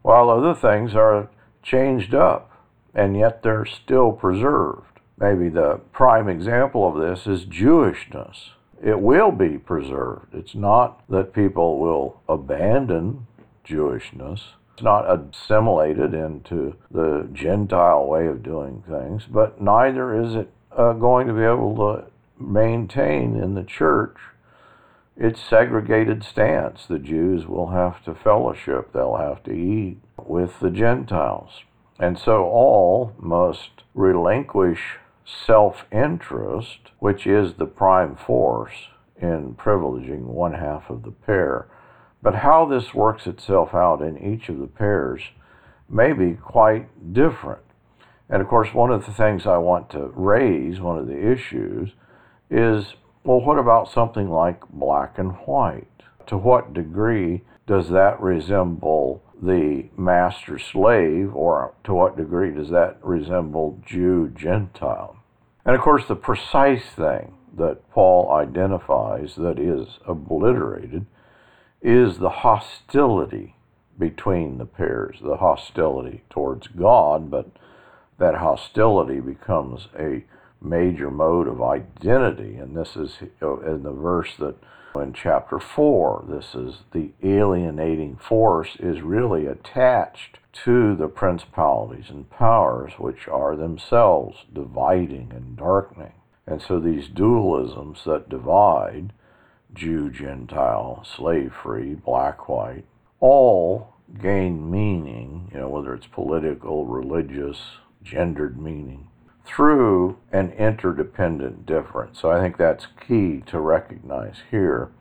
while 0.01 0.30
other 0.30 0.54
things 0.54 0.96
are 0.96 1.30
changed 1.63 2.13
up 2.13 2.51
and 2.94 3.16
yet 3.16 3.44
they're 3.44 3.66
still 3.66 4.12
preserved. 4.12 5.00
Maybe 5.20 5.50
the 5.50 5.80
prime 5.92 6.27
example 6.27 6.88
of 6.88 7.00
this 7.00 7.27
is 7.27 7.46
Jewishness. 7.46 8.50
It 8.84 9.00
will 9.00 9.32
be 9.32 9.58
preserved. 9.58 10.34
It's 10.34 10.56
not 10.56 11.08
that 11.10 11.34
people 11.34 11.80
will 11.80 12.22
abandon 12.27 13.27
Jewishness, 13.66 14.42
it's 14.74 14.84
not 14.84 15.06
assimilated 15.10 16.13
into 16.13 16.75
the 16.92 17.27
Gentile 17.34 18.06
way 18.06 18.27
of 18.27 18.44
doing 18.44 18.84
things, 18.88 19.24
but 19.25 19.60
neither 19.60 20.24
is 20.24 20.36
it 20.36 20.51
uh, 20.72 20.94
going 20.94 21.25
to 21.25 21.34
be 21.34 21.42
able 21.42 21.75
to 21.75 22.06
maintain 22.39 23.36
in 23.36 23.56
the 23.56 23.63
church 23.63 24.16
its 25.18 25.42
segregated 25.42 26.24
stance. 26.24 26.86
The 26.86 27.00
Jews 27.00 27.48
will 27.48 27.72
have 27.72 28.04
to 28.06 28.16
fellowship, 28.16 28.94
they'll 28.94 29.18
have 29.18 29.44
to 29.44 29.52
eat 29.52 29.98
with 30.24 30.60
the 30.60 30.72
Gentiles. 30.72 31.64
And 32.00 32.18
so 32.20 32.44
all 32.44 33.14
must 33.18 33.84
relinquish 33.94 34.98
self 35.26 35.86
interest, 35.92 36.92
which 37.00 37.26
is 37.26 37.56
the 37.56 37.66
prime 37.66 38.16
force 38.16 38.90
in 39.20 39.56
privileging 39.56 40.22
one 40.22 40.54
half 40.54 40.90
of 40.90 41.04
the 41.04 41.12
pair 41.12 41.68
but 42.22 42.36
how 42.36 42.66
this 42.66 42.94
works 42.94 43.28
itself 43.28 43.74
out 43.74 44.02
in 44.02 44.18
each 44.18 44.50
of 44.50 44.60
the 44.60 44.68
pairs 44.68 45.22
may 45.90 46.14
be 46.14 46.34
quite 46.34 47.14
different. 47.14 47.62
And 48.30 48.42
of 48.42 48.48
course, 48.48 48.74
one 48.74 48.92
of 48.92 49.06
the 49.06 49.14
things 49.14 49.46
I 49.46 49.58
want 49.58 49.90
to 49.92 50.12
raise, 50.14 50.80
one 50.80 50.98
of 50.98 51.08
the 51.08 51.32
issues, 51.32 51.92
is 52.50 52.96
well, 53.27 53.41
what 53.41 53.60
about 53.60 53.91
something 53.91 54.29
like 54.29 54.62
black 54.69 55.19
and 55.19 55.34
white? 55.46 55.86
To 56.27 56.38
what 56.38 56.74
degree 56.74 57.43
does 57.67 57.89
that 57.89 58.22
resemble 58.22 59.22
the 59.43 59.89
master 59.98 60.57
slave, 60.57 61.36
or 61.36 61.74
to 61.84 61.93
what 61.93 62.15
degree 62.15 62.51
does 62.51 62.69
that 62.69 62.98
resemble 63.03 63.81
Jew 63.86 64.29
Gentile? 64.29 65.17
And 65.65 65.75
of 65.75 65.81
course, 65.81 66.05
the 66.07 66.15
precise 66.15 66.86
thing 66.96 67.34
that 67.57 67.89
Paul 67.91 68.31
identifies 68.31 69.36
that 69.36 69.60
is 69.60 70.00
obliterated 70.07 71.05
is 71.81 72.19
the 72.19 72.29
hostility 72.29 73.57
between 74.00 74.57
the 74.57 74.65
pairs, 74.65 75.17
the 75.22 75.36
hostility 75.36 76.24
towards 76.29 76.67
God, 76.67 77.29
but 77.29 77.50
that 78.19 78.36
hostility 78.36 79.19
becomes 79.19 79.89
a 80.00 80.24
major 80.62 81.12
mode 81.12 81.48
of 81.48 81.62
identity. 81.62 82.56
And 82.56 82.76
this 82.76 82.96
is 82.96 83.18
uh, 83.42 83.60
in 83.60 83.84
the 83.84 83.92
verse 83.92 84.36
that 84.40 84.56
in 84.96 85.14
chapter 85.14 85.60
4, 85.60 86.26
this 86.28 86.56
is 86.56 86.80
the 86.92 87.12
alienating 87.22 88.16
force 88.18 88.76
is 88.80 89.02
really 89.02 89.46
attached 89.46 90.40
to 90.64 90.96
the 90.96 91.08
principalities 91.08 92.10
and 92.10 92.30
powers, 92.30 92.94
which 92.98 93.28
are 93.28 93.56
themselves 93.56 94.46
dividing 94.52 95.32
and 95.36 95.56
darkening. 95.56 96.14
And 96.48 96.62
so 96.62 96.80
these 96.80 97.10
dualisms 97.10 98.04
that 98.06 98.30
divide 98.30 99.14
Jew, 99.74 100.10
Gentile, 100.10 101.04
slave 101.04 101.54
free, 101.54 101.94
black, 101.94 102.48
white, 102.48 102.86
all 103.20 103.94
gain 104.22 104.72
meaning, 104.72 105.50
you 105.54 105.60
know, 105.60 105.70
whether 105.70 105.94
it's 105.94 106.08
political, 106.08 106.86
religious, 106.86 107.58
gendered 108.02 108.60
meaning, 108.60 109.07
through 109.48 110.18
an 110.32 110.51
interdependent 110.51 111.66
difference. 111.66 112.20
So 112.20 112.30
I 112.30 112.39
think 112.39 112.58
that's 112.58 112.88
key 113.08 113.42
to 113.48 113.60
recognize 113.60 114.42
here 114.51 114.92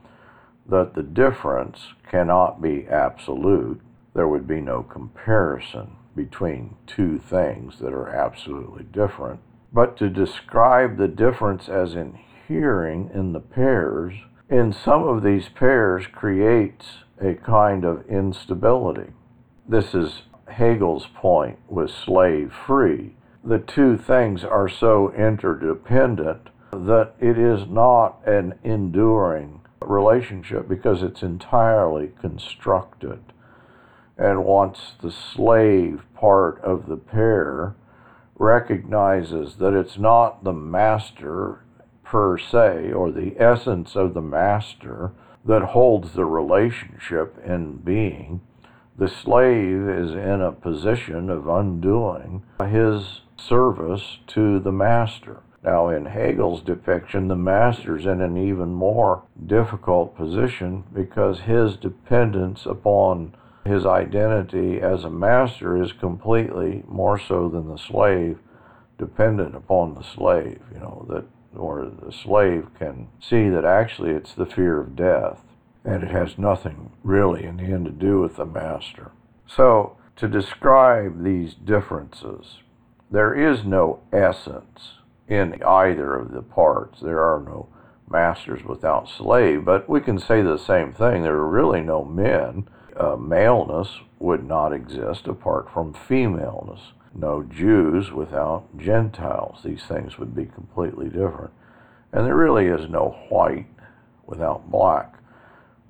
that 0.69 0.95
the 0.95 1.03
difference 1.03 1.95
cannot 2.11 2.63
be 2.63 2.87
absolute. 2.89 3.81
There 4.15 4.29
would 4.29 4.47
be 4.47 4.61
no 4.61 4.83
comparison 4.83 5.97
between 6.15 6.77
two 6.87 7.19
things 7.19 7.79
that 7.81 7.93
are 7.93 8.09
absolutely 8.09 8.85
different. 8.85 9.41
But 9.73 9.97
to 9.99 10.09
describe 10.09 10.97
the 10.97 11.09
difference 11.09 11.69
as 11.69 11.95
inhering 11.95 13.11
in 13.13 13.33
the 13.33 13.41
pairs 13.41 14.15
in 14.49 14.73
some 14.73 15.03
of 15.03 15.25
these 15.25 15.49
pairs 15.49 16.07
creates 16.07 16.99
a 17.21 17.35
kind 17.35 17.85
of 17.85 18.07
instability. 18.09 19.13
This 19.69 19.93
is 19.93 20.23
Hegel's 20.49 21.07
point 21.15 21.59
with 21.69 21.91
slave 21.91 22.53
free. 22.67 23.17
The 23.47 23.61
two 23.61 23.97
things 23.97 24.43
are 24.43 24.69
so 24.69 25.13
interdependent 25.13 26.49
that 26.73 27.15
it 27.21 27.39
is 27.39 27.69
not 27.69 28.19
an 28.27 28.59
enduring 28.65 29.61
relationship 29.81 30.69
because 30.69 31.01
it's 31.01 31.23
entirely 31.23 32.11
constructed. 32.21 33.21
And 34.19 34.45
once 34.45 34.95
the 35.01 35.13
slave 35.13 36.03
part 36.13 36.61
of 36.63 36.89
the 36.89 36.97
pair 36.97 37.77
recognizes 38.35 39.59
that 39.59 39.75
it's 39.75 39.97
not 39.97 40.43
the 40.43 40.53
master 40.53 41.61
per 42.03 42.39
se, 42.39 42.91
or 42.93 43.13
the 43.13 43.37
essence 43.39 43.95
of 43.95 44.13
the 44.13 44.23
master 44.23 45.13
that 45.45 45.63
holds 45.63 46.15
the 46.15 46.25
relationship 46.25 47.37
in 47.47 47.77
being, 47.77 48.41
the 48.99 49.09
slave 49.09 49.89
is 49.89 50.13
in 50.13 50.41
a 50.41 50.53
position 50.53 51.29
of 51.29 51.49
undoing 51.49 52.43
his 52.67 53.21
service 53.37 54.19
to 54.29 54.59
the 54.59 54.73
master. 54.73 55.43
Now, 55.63 55.89
in 55.89 56.07
Hegel's 56.07 56.63
depiction, 56.63 57.29
the 57.29 57.37
master's 57.37 58.07
in 58.07 58.21
an 58.21 58.37
even 58.37 58.73
more 58.73 59.25
difficult 59.47 60.17
position 60.17 60.85
because 60.95 61.41
his 61.41 61.77
dependence 61.77 62.65
upon 62.65 63.35
his 63.65 63.85
identity 63.85 64.81
as 64.81 65.05
a 65.05 65.11
master 65.11 65.83
is 65.83 65.93
completely 65.93 66.85
more 66.87 67.19
so 67.19 67.49
than 67.49 67.69
the 67.69 67.79
slave 67.79 68.39
dependent 68.97 69.57
upon 69.57 69.95
the 69.95 70.05
slave. 70.05 70.61
You 70.73 70.79
know, 70.79 71.07
that 71.11 71.25
or 71.59 71.87
the 71.87 72.13
slave 72.13 72.69
can 72.79 73.09
see 73.21 73.49
that 73.49 73.65
actually 73.65 74.11
it's 74.11 74.35
the 74.35 74.47
fear 74.47 74.81
of 74.81 74.95
death 74.95 75.43
and 75.87 76.03
it 76.03 76.11
has 76.11 76.39
nothing 76.39 76.91
really 77.03 77.45
in 77.45 77.57
the 77.57 77.65
end 77.65 77.87
to 77.87 77.91
do 77.91 78.21
with 78.21 78.37
the 78.37 78.45
master. 78.45 79.13
So, 79.47 79.97
to 80.17 80.29
describe 80.29 81.23
these 81.23 81.55
differences, 81.55 82.59
there 83.11 83.35
is 83.35 83.65
no 83.65 84.01
essence 84.13 84.95
in 85.29 85.63
either 85.63 86.15
of 86.15 86.33
the 86.33 86.43
parts. 86.43 87.01
There 87.01 87.21
are 87.21 87.41
no 87.41 87.69
masters 88.11 88.65
without 88.65 89.09
slave, 89.09 89.65
but 89.65 89.89
we 89.89 90.01
can 90.01 90.19
say 90.19 90.43
the 90.43 90.59
same 90.59 90.93
thing. 90.93 91.23
There 91.23 91.37
are 91.37 91.49
really 91.49 91.81
no 91.81 92.05
men. 92.05 92.69
Uh, 92.97 93.17
maleness 93.17 94.01
would 94.19 94.45
not 94.45 94.73
exist 94.73 95.27
apart 95.27 95.71
from 95.73 95.93
femaleness 95.93 96.81
no 97.19 97.43
Jews 97.43 98.13
without 98.13 98.65
Gentiles. 98.77 99.61
These 99.65 99.85
things 99.85 100.19
would 100.19 100.35
be 100.35 100.45
completely 100.45 101.07
different. 101.07 101.51
And 102.13 102.27
there 102.27 102.37
really 102.37 102.67
is 102.67 102.89
no 102.89 103.17
white 103.29 103.67
without 104.27 104.71
black. 104.71 105.19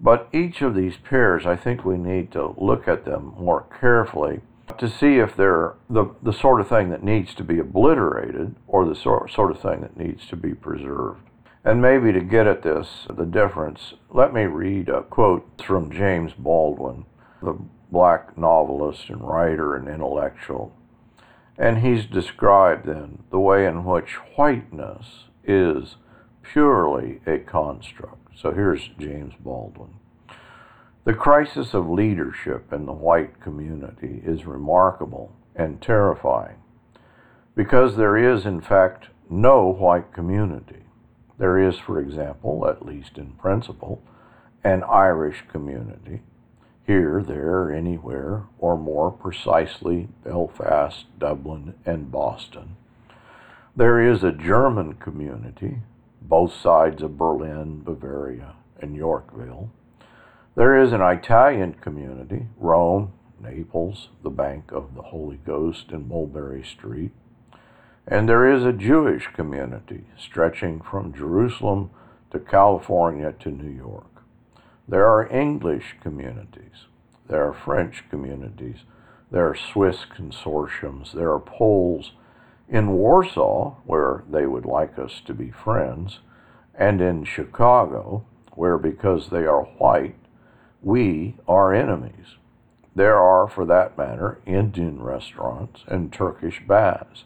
But 0.00 0.28
each 0.32 0.62
of 0.62 0.74
these 0.74 0.96
pairs, 0.96 1.46
I 1.46 1.56
think 1.56 1.84
we 1.84 1.96
need 1.96 2.30
to 2.32 2.54
look 2.58 2.86
at 2.86 3.04
them 3.04 3.34
more 3.38 3.66
carefully 3.80 4.40
to 4.78 4.90
see 4.90 5.18
if 5.18 5.36
they're 5.36 5.74
the, 5.88 6.14
the 6.22 6.32
sort 6.32 6.60
of 6.60 6.68
thing 6.68 6.90
that 6.90 7.02
needs 7.02 7.34
to 7.34 7.44
be 7.44 7.58
obliterated 7.58 8.56
or 8.66 8.84
the 8.84 8.94
sort, 8.94 9.30
sort 9.30 9.50
of 9.50 9.60
thing 9.60 9.80
that 9.80 9.96
needs 9.96 10.26
to 10.28 10.36
be 10.36 10.54
preserved. 10.54 11.20
And 11.64 11.80
maybe 11.80 12.12
to 12.12 12.20
get 12.20 12.46
at 12.46 12.62
this, 12.62 13.06
the 13.08 13.24
difference, 13.24 13.94
let 14.10 14.32
me 14.32 14.42
read 14.42 14.88
a 14.88 15.02
quote 15.02 15.62
from 15.64 15.90
James 15.90 16.32
Baldwin, 16.36 17.06
the 17.42 17.58
black 17.90 18.36
novelist 18.36 19.08
and 19.08 19.26
writer 19.26 19.74
and 19.74 19.88
intellectual. 19.88 20.72
And 21.58 21.78
he's 21.78 22.04
described 22.04 22.86
then 22.86 23.24
the 23.30 23.40
way 23.40 23.66
in 23.66 23.84
which 23.84 24.14
whiteness 24.36 25.24
is 25.44 25.96
purely 26.42 27.20
a 27.26 27.38
construct. 27.38 28.25
So 28.40 28.52
here's 28.52 28.90
James 28.98 29.32
Baldwin. 29.40 29.94
The 31.04 31.14
crisis 31.14 31.72
of 31.72 31.88
leadership 31.88 32.72
in 32.72 32.84
the 32.84 32.92
white 32.92 33.40
community 33.40 34.20
is 34.24 34.44
remarkable 34.44 35.32
and 35.54 35.80
terrifying 35.80 36.56
because 37.54 37.96
there 37.96 38.16
is, 38.16 38.44
in 38.44 38.60
fact, 38.60 39.06
no 39.30 39.72
white 39.72 40.12
community. 40.12 40.84
There 41.38 41.58
is, 41.58 41.78
for 41.78 41.98
example, 41.98 42.68
at 42.68 42.84
least 42.84 43.16
in 43.16 43.32
principle, 43.32 44.02
an 44.62 44.82
Irish 44.84 45.44
community, 45.50 46.20
here, 46.86 47.22
there, 47.26 47.72
anywhere, 47.72 48.44
or 48.58 48.76
more 48.76 49.10
precisely 49.10 50.08
Belfast, 50.24 51.06
Dublin, 51.18 51.74
and 51.84 52.12
Boston. 52.12 52.76
There 53.74 54.00
is 54.00 54.22
a 54.22 54.32
German 54.32 54.94
community, 54.94 55.78
both 56.28 56.52
sides 56.52 57.02
of 57.02 57.18
Berlin, 57.18 57.82
Bavaria, 57.82 58.54
and 58.80 58.96
Yorkville. 58.96 59.70
There 60.54 60.76
is 60.78 60.92
an 60.92 61.02
Italian 61.02 61.74
community, 61.74 62.46
Rome, 62.56 63.12
Naples, 63.40 64.08
the 64.22 64.30
Bank 64.30 64.72
of 64.72 64.94
the 64.94 65.02
Holy 65.02 65.36
Ghost 65.36 65.90
in 65.90 66.08
Mulberry 66.08 66.64
Street. 66.64 67.12
And 68.06 68.28
there 68.28 68.50
is 68.50 68.64
a 68.64 68.72
Jewish 68.72 69.28
community 69.34 70.04
stretching 70.18 70.80
from 70.80 71.12
Jerusalem 71.12 71.90
to 72.30 72.38
California 72.38 73.32
to 73.40 73.50
New 73.50 73.70
York. 73.70 74.22
There 74.88 75.06
are 75.06 75.28
English 75.28 75.96
communities. 76.00 76.86
There 77.28 77.46
are 77.46 77.52
French 77.52 78.04
communities. 78.08 78.78
There 79.30 79.48
are 79.48 79.56
Swiss 79.56 80.06
consortiums. 80.16 81.12
There 81.12 81.32
are 81.32 81.40
Poles 81.40 82.12
in 82.68 82.90
Warsaw, 82.90 83.76
where 83.84 84.24
they 84.30 84.46
would 84.46 84.66
like 84.66 84.98
us 84.98 85.20
to 85.26 85.34
be 85.34 85.50
friends, 85.50 86.20
and 86.74 87.00
in 87.00 87.24
Chicago, 87.24 88.24
where 88.54 88.78
because 88.78 89.30
they 89.30 89.46
are 89.46 89.64
white, 89.78 90.16
we 90.82 91.36
are 91.46 91.74
enemies. 91.74 92.36
There 92.94 93.18
are, 93.18 93.46
for 93.46 93.66
that 93.66 93.98
matter, 93.98 94.40
Indian 94.46 95.02
restaurants 95.02 95.82
and 95.86 96.12
Turkish 96.12 96.62
baths. 96.66 97.24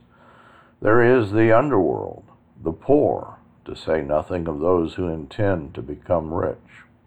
There 0.83 1.03
is 1.03 1.33
the 1.33 1.57
underworld, 1.57 2.25
the 2.63 2.73
poor, 2.73 3.39
to 3.67 3.77
say 3.77 4.03
nothing 4.03 4.49
of 4.49 4.61
those 4.61 4.95
who 4.95 5.09
intend 5.09 5.75
to 5.75 5.83
become 5.83 6.35
rich. 6.35 6.57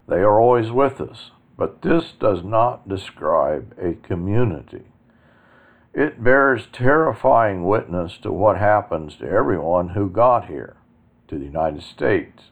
They 0.08 0.18
are 0.20 0.40
always 0.40 0.70
with 0.70 1.00
us, 1.00 1.30
but 1.58 1.82
this 1.82 2.12
does 2.18 2.42
not 2.42 2.88
describe 2.88 3.74
a 3.78 3.94
community. 4.06 4.84
It 5.94 6.24
bears 6.24 6.66
terrifying 6.72 7.64
witness 7.64 8.18
to 8.18 8.32
what 8.32 8.58
happens 8.58 9.14
to 9.16 9.30
everyone 9.30 9.90
who 9.90 10.10
got 10.10 10.46
here, 10.46 10.76
to 11.28 11.38
the 11.38 11.44
United 11.44 11.82
States, 11.82 12.50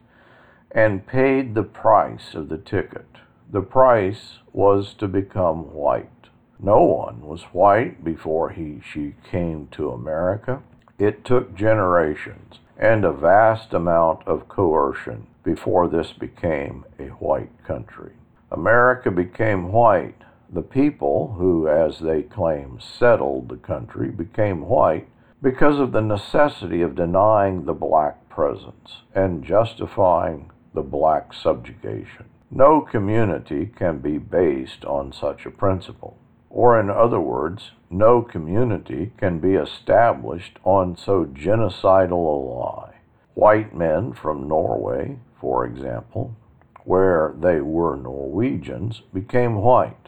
and 0.71 1.07
paid 1.07 1.55
the 1.55 1.65
price 1.65 2.35
of 2.35 2.49
the 2.49 2.59
ticket. 2.59 3.07
The 3.51 3.61
price 3.61 4.39
was 4.53 4.95
to 4.95 5.09
become 5.09 5.75
white. 5.75 6.29
No 6.61 6.85
one 6.85 7.21
was 7.23 7.43
white 7.53 8.05
before 8.05 8.51
he 8.51 8.81
she 8.81 9.17
came 9.29 9.67
to 9.73 9.91
America. 9.91 10.63
It 10.97 11.25
took 11.25 11.57
generations 11.57 12.61
and 12.79 13.05
a 13.05 13.13
vast 13.13 13.75
amount 13.75 14.27
of 14.27 14.49
coercion 14.49 15.27
before 15.43 15.89
this 15.89 16.13
became 16.13 16.85
a 17.01 17.09
white 17.09 17.65
country. 17.65 18.13
America 18.53 19.11
became 19.11 19.73
white. 19.73 20.23
The 20.55 20.61
people 20.61 21.37
who, 21.39 21.67
as 21.67 22.01
they 22.01 22.21
claim, 22.21 22.79
settled 22.79 23.49
the 23.49 23.57
country 23.57 24.11
became 24.11 24.69
white 24.69 25.09
because 25.41 25.81
of 25.81 25.93
the 25.93 26.03
necessity 26.03 26.83
of 26.83 26.95
denying 26.95 27.65
the 27.65 27.73
black 27.73 28.29
presence 28.29 29.01
and 29.15 29.43
justifying 29.43 30.51
the 30.75 30.83
black 30.83 31.33
subjugation. 31.33 32.27
No 32.51 32.83
community 32.83 33.65
can 33.65 34.01
be 34.01 34.19
based 34.19 34.85
on 34.85 35.11
such 35.11 35.47
a 35.47 35.51
principle. 35.51 36.19
Or, 36.51 36.79
in 36.79 36.91
other 36.91 37.21
words, 37.21 37.71
no 37.89 38.21
community 38.21 39.13
can 39.17 39.39
be 39.39 39.55
established 39.55 40.59
on 40.65 40.99
so 40.99 41.25
genocidal 41.25 42.13
a 42.13 42.59
lie. 42.61 42.95
White 43.33 43.75
men 43.75 44.13
from 44.13 44.49
Norway, 44.49 45.19
for 45.41 45.65
example, 45.65 46.37
where 46.85 47.33
they 47.39 47.63
were 47.63 47.97
Norwegians, 47.97 49.01
became 49.15 49.55
white 49.55 50.02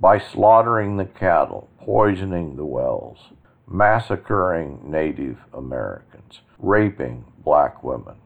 by 0.00 0.18
slaughtering 0.18 0.96
the 0.96 1.04
cattle, 1.04 1.68
poisoning 1.80 2.56
the 2.56 2.64
wells, 2.64 3.18
massacring 3.66 4.80
Native 4.84 5.38
Americans, 5.52 6.40
raping 6.58 7.24
black 7.44 7.82
women. 7.82 8.16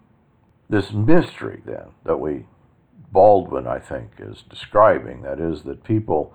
This 0.69 0.93
mystery, 0.93 1.63
then, 1.65 1.93
that 2.05 2.19
we, 2.19 2.47
Baldwin, 3.11 3.67
I 3.67 3.79
think, 3.79 4.13
is 4.19 4.43
describing, 4.49 5.23
that 5.23 5.41
is, 5.41 5.63
that 5.65 5.85
people 5.85 6.35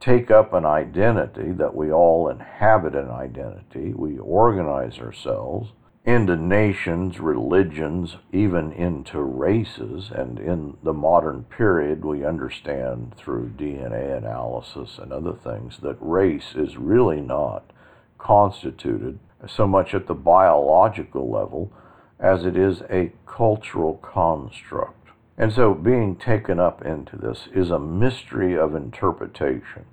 take 0.00 0.30
up 0.30 0.52
an 0.52 0.64
identity, 0.64 1.52
that 1.52 1.74
we 1.74 1.92
all 1.92 2.28
inhabit 2.28 2.94
an 2.94 3.10
identity, 3.10 3.92
we 3.94 4.18
organize 4.18 4.98
ourselves, 4.98 5.70
into 6.04 6.34
nations, 6.34 7.20
religions, 7.20 8.16
even 8.32 8.72
into 8.72 9.20
races. 9.20 10.10
And 10.10 10.38
in 10.38 10.76
the 10.82 10.94
modern 10.94 11.44
period, 11.44 12.04
we 12.04 12.24
understand 12.24 13.14
through 13.16 13.54
DNA 13.56 14.16
analysis 14.16 14.98
and 14.98 15.12
other 15.12 15.34
things 15.34 15.78
that 15.82 15.96
race 16.00 16.54
is 16.54 16.76
really 16.76 17.20
not 17.20 17.70
constituted 18.18 19.18
so 19.46 19.66
much 19.66 19.94
at 19.94 20.06
the 20.06 20.14
biological 20.14 21.30
level 21.30 21.72
as 22.18 22.44
it 22.44 22.56
is 22.56 22.82
a 22.90 23.12
cultural 23.26 23.94
construct. 23.96 25.08
And 25.38 25.52
so 25.52 25.72
being 25.72 26.16
taken 26.16 26.60
up 26.60 26.84
into 26.84 27.16
this 27.16 27.48
is 27.54 27.70
a 27.70 27.78
mystery 27.78 28.58
of 28.58 28.74
interpretation. 28.74 29.86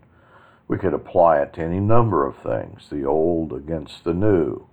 We 0.67 0.77
could 0.77 0.93
apply 0.93 1.41
it 1.41 1.53
to 1.53 1.63
any 1.63 1.79
number 1.79 2.25
of 2.25 2.35
things 2.37 2.89
the 2.89 3.05
old 3.05 3.53
against 3.53 4.03
the 4.03 4.13
new 4.13 4.67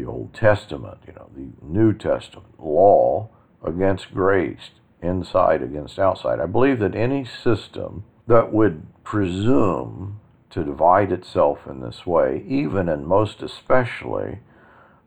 the 0.00 0.08
Old 0.08 0.32
Testament, 0.32 0.98
you 1.06 1.12
know, 1.12 1.28
the 1.36 1.50
New 1.62 1.92
Testament, 1.92 2.58
law 2.58 3.28
against 3.62 4.14
grace, 4.14 4.70
inside 5.02 5.62
against 5.62 5.98
outside. 5.98 6.40
I 6.40 6.46
believe 6.46 6.78
that 6.78 6.94
any 6.94 7.24
system 7.24 8.04
that 8.26 8.52
would 8.52 8.82
presume 9.04 10.20
to 10.50 10.64
divide 10.64 11.12
itself 11.12 11.66
in 11.66 11.80
this 11.80 12.06
way, 12.06 12.44
even 12.46 12.88
and 12.88 13.06
most 13.06 13.42
especially 13.42 14.40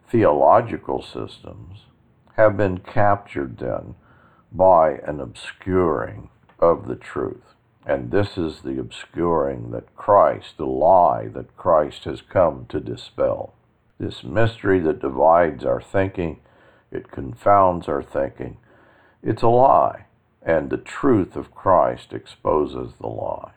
theological 0.10 1.02
systems, 1.02 1.86
have 2.38 2.56
been 2.56 2.78
captured 2.80 3.58
then 3.58 3.96
by 4.52 5.00
an 5.08 5.20
obscuring 5.20 6.30
of 6.60 6.88
the 6.88 6.96
truth. 6.96 7.56
And 7.86 8.12
this 8.12 8.38
is 8.38 8.62
the 8.62 8.80
obscuring 8.80 9.72
that 9.72 9.96
Christ, 9.96 10.58
the 10.58 10.66
lie 10.66 11.28
that 11.34 11.58
Christ 11.58 12.06
has 12.06 12.22
come 12.22 12.66
to 12.70 12.80
dispel 12.80 13.54
this 14.04 14.24
mystery 14.24 14.80
that 14.82 15.02
divides 15.02 15.64
our 15.64 15.82
thinking, 15.82 16.40
it 16.92 17.12
confounds 17.12 17.88
our 17.88 18.04
thinking. 18.04 18.58
It's 19.22 19.42
a 19.42 19.48
lie, 19.48 20.06
and 20.42 20.70
the 20.70 20.78
truth 20.78 21.36
of 21.36 21.56
Christ 21.56 22.12
exposes 22.12 22.94
the 23.00 23.08
lie. 23.08 23.54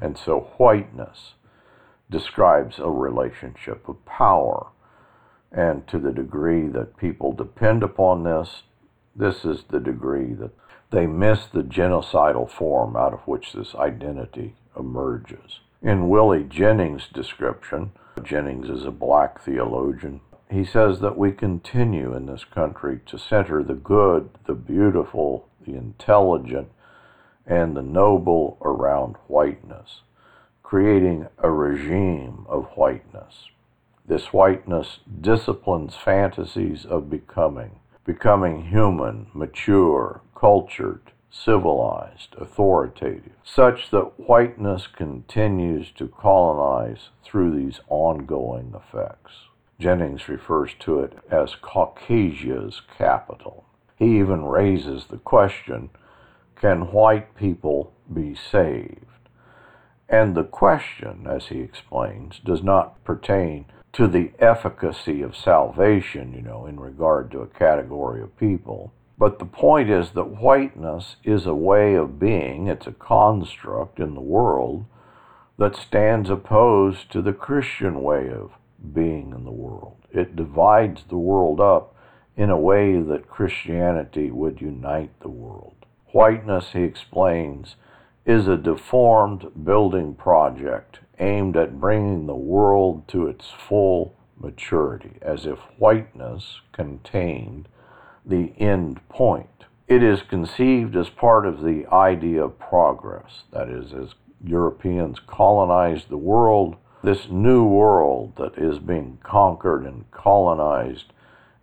And 0.00 0.18
so, 0.18 0.52
whiteness 0.58 1.34
describes 2.10 2.78
a 2.78 2.90
relationship 2.90 3.88
of 3.88 4.04
power. 4.04 4.66
And 5.52 5.86
to 5.86 5.98
the 6.00 6.12
degree 6.12 6.66
that 6.68 6.96
people 6.96 7.32
depend 7.32 7.84
upon 7.84 8.24
this, 8.24 8.64
this 9.14 9.44
is 9.44 9.64
the 9.70 9.78
degree 9.78 10.34
that 10.34 10.50
they 10.90 11.06
miss 11.06 11.46
the 11.46 11.62
genocidal 11.62 12.50
form 12.50 12.96
out 12.96 13.14
of 13.14 13.20
which 13.20 13.52
this 13.52 13.74
identity 13.76 14.56
emerges. 14.76 15.60
In 15.84 16.08
Willie 16.08 16.44
Jennings' 16.44 17.08
description, 17.12 17.92
Jennings 18.22 18.70
is 18.70 18.86
a 18.86 18.90
black 18.90 19.42
theologian. 19.42 20.22
He 20.50 20.64
says 20.64 21.00
that 21.00 21.18
we 21.18 21.30
continue 21.30 22.16
in 22.16 22.24
this 22.24 22.42
country 22.42 23.00
to 23.04 23.18
center 23.18 23.62
the 23.62 23.74
good, 23.74 24.30
the 24.46 24.54
beautiful, 24.54 25.46
the 25.66 25.74
intelligent, 25.74 26.70
and 27.46 27.76
the 27.76 27.82
noble 27.82 28.56
around 28.62 29.16
whiteness, 29.26 30.00
creating 30.62 31.26
a 31.36 31.50
regime 31.50 32.46
of 32.48 32.64
whiteness. 32.76 33.50
This 34.06 34.32
whiteness 34.32 35.00
disciplines 35.20 35.96
fantasies 35.96 36.86
of 36.86 37.10
becoming, 37.10 37.78
becoming 38.06 38.68
human, 38.68 39.26
mature, 39.34 40.22
cultured, 40.34 41.12
civilized, 41.34 42.34
authoritative, 42.38 43.32
such 43.42 43.90
that 43.90 44.18
whiteness 44.18 44.86
continues 44.86 45.90
to 45.90 46.08
colonize 46.08 47.08
through 47.24 47.50
these 47.56 47.80
ongoing 47.88 48.72
effects. 48.74 49.32
Jennings 49.80 50.28
refers 50.28 50.72
to 50.80 51.00
it 51.00 51.18
as 51.30 51.56
Caucasia's 51.56 52.80
capital. 52.96 53.64
He 53.96 54.18
even 54.18 54.44
raises 54.44 55.06
the 55.06 55.18
question 55.18 55.90
can 56.56 56.92
white 56.92 57.34
people 57.34 57.92
be 58.12 58.34
saved? 58.34 59.28
And 60.08 60.34
the 60.34 60.44
question, 60.44 61.26
as 61.28 61.46
he 61.46 61.60
explains, 61.60 62.38
does 62.38 62.62
not 62.62 63.02
pertain 63.04 63.66
to 63.94 64.06
the 64.06 64.32
efficacy 64.38 65.22
of 65.22 65.36
salvation, 65.36 66.32
you 66.32 66.42
know, 66.42 66.66
in 66.66 66.78
regard 66.78 67.30
to 67.32 67.40
a 67.40 67.46
category 67.46 68.22
of 68.22 68.38
people. 68.38 68.92
But 69.24 69.38
the 69.38 69.46
point 69.46 69.88
is 69.88 70.10
that 70.10 70.42
whiteness 70.42 71.16
is 71.24 71.46
a 71.46 71.54
way 71.54 71.94
of 71.94 72.18
being, 72.18 72.66
it's 72.66 72.86
a 72.86 72.92
construct 72.92 73.98
in 73.98 74.12
the 74.12 74.20
world 74.20 74.84
that 75.56 75.76
stands 75.76 76.28
opposed 76.28 77.10
to 77.12 77.22
the 77.22 77.32
Christian 77.32 78.02
way 78.02 78.28
of 78.28 78.50
being 78.92 79.32
in 79.34 79.44
the 79.44 79.50
world. 79.50 79.96
It 80.12 80.36
divides 80.36 81.04
the 81.04 81.16
world 81.16 81.58
up 81.58 81.96
in 82.36 82.50
a 82.50 82.58
way 82.58 83.00
that 83.00 83.30
Christianity 83.30 84.30
would 84.30 84.60
unite 84.60 85.18
the 85.20 85.30
world. 85.30 85.86
Whiteness, 86.12 86.72
he 86.74 86.82
explains, 86.82 87.76
is 88.26 88.46
a 88.46 88.58
deformed 88.58 89.64
building 89.64 90.16
project 90.16 90.98
aimed 91.18 91.56
at 91.56 91.80
bringing 91.80 92.26
the 92.26 92.34
world 92.34 93.08
to 93.08 93.26
its 93.28 93.48
full 93.48 94.14
maturity, 94.38 95.16
as 95.22 95.46
if 95.46 95.60
whiteness 95.78 96.60
contained 96.72 97.68
the 98.24 98.52
end 98.58 99.06
point. 99.08 99.48
It 99.86 100.02
is 100.02 100.22
conceived 100.22 100.96
as 100.96 101.10
part 101.10 101.46
of 101.46 101.62
the 101.62 101.86
idea 101.92 102.44
of 102.44 102.58
progress, 102.58 103.44
that 103.52 103.68
is, 103.68 103.92
as 103.92 104.14
Europeans 104.42 105.20
colonized 105.26 106.08
the 106.08 106.16
world, 106.16 106.76
this 107.02 107.28
new 107.28 107.64
world 107.64 108.36
that 108.36 108.56
is 108.56 108.78
being 108.78 109.18
conquered 109.22 109.84
and 109.84 110.10
colonized 110.10 111.12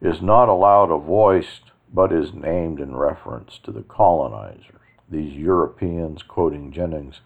is 0.02 0.22
not 0.22 0.50
allowed 0.50 0.92
a 0.92 0.98
voice 0.98 1.62
but 1.94 2.12
is 2.12 2.34
named 2.34 2.80
in 2.80 2.96
reference 2.96 3.60
to 3.64 3.72
the 3.72 3.84
colonizers. 3.84 4.76
These 5.10 5.34
Europeans, 5.34 6.24
quoting 6.24 6.72
Jennings, 6.72 7.20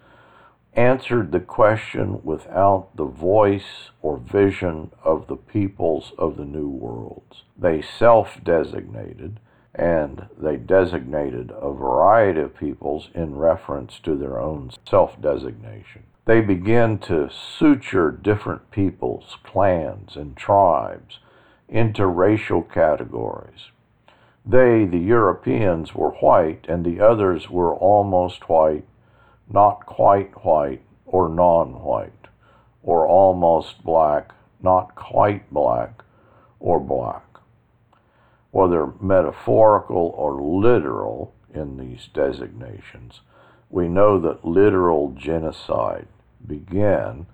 answered 0.76 1.32
the 1.32 1.40
question 1.40 2.22
without 2.24 2.90
the 2.96 3.06
voice 3.06 3.92
or 4.02 4.18
vision 4.18 4.92
of 5.04 5.28
the 5.28 5.36
peoples 5.36 6.12
of 6.18 6.38
the 6.38 6.46
new 6.46 6.68
worlds. 6.68 7.44
They 7.58 7.82
self 7.82 8.44
designated 8.44 9.40
and 9.74 10.28
they 10.38 10.56
designated 10.56 11.52
a 11.52 11.72
variety 11.74 12.40
of 12.40 12.58
peoples 12.58 13.10
in 13.14 13.36
reference 13.36 14.00
to 14.00 14.16
their 14.16 14.40
own 14.40 14.72
self 14.88 15.22
designation. 15.22 16.04
They 16.26 16.42
began 16.42 16.98
to 17.00 17.30
suture 17.30 18.10
different 18.12 18.72
peoples, 18.72 19.38
clans, 19.44 20.16
and 20.16 20.36
tribes 20.36 21.20
into 21.68 22.08
racial 22.08 22.62
categories. 22.62 23.70
They, 24.46 24.86
the 24.86 25.00
Europeans, 25.00 25.94
were 25.94 26.12
white, 26.12 26.66
and 26.68 26.86
the 26.86 27.00
others 27.00 27.50
were 27.50 27.76
almost 27.76 28.48
white, 28.48 28.86
not 29.52 29.86
quite 29.86 30.46
white, 30.46 30.82
or 31.06 31.30
non 31.30 31.82
white, 31.84 32.28
or 32.84 33.08
almost 33.08 33.84
black, 33.84 34.34
not 34.62 34.96
quite 34.96 35.52
black, 35.54 36.04
or 36.60 36.80
black. 36.80 37.24
Whether 38.52 38.94
metaphorical 39.00 40.14
or 40.18 40.42
literal 40.42 41.34
in 41.54 41.78
these 41.78 42.08
designations, 42.14 43.22
we 43.70 43.88
know 43.88 44.20
that 44.20 44.46
literal 44.46 45.12
genocide 45.12 46.08
began 46.46 47.26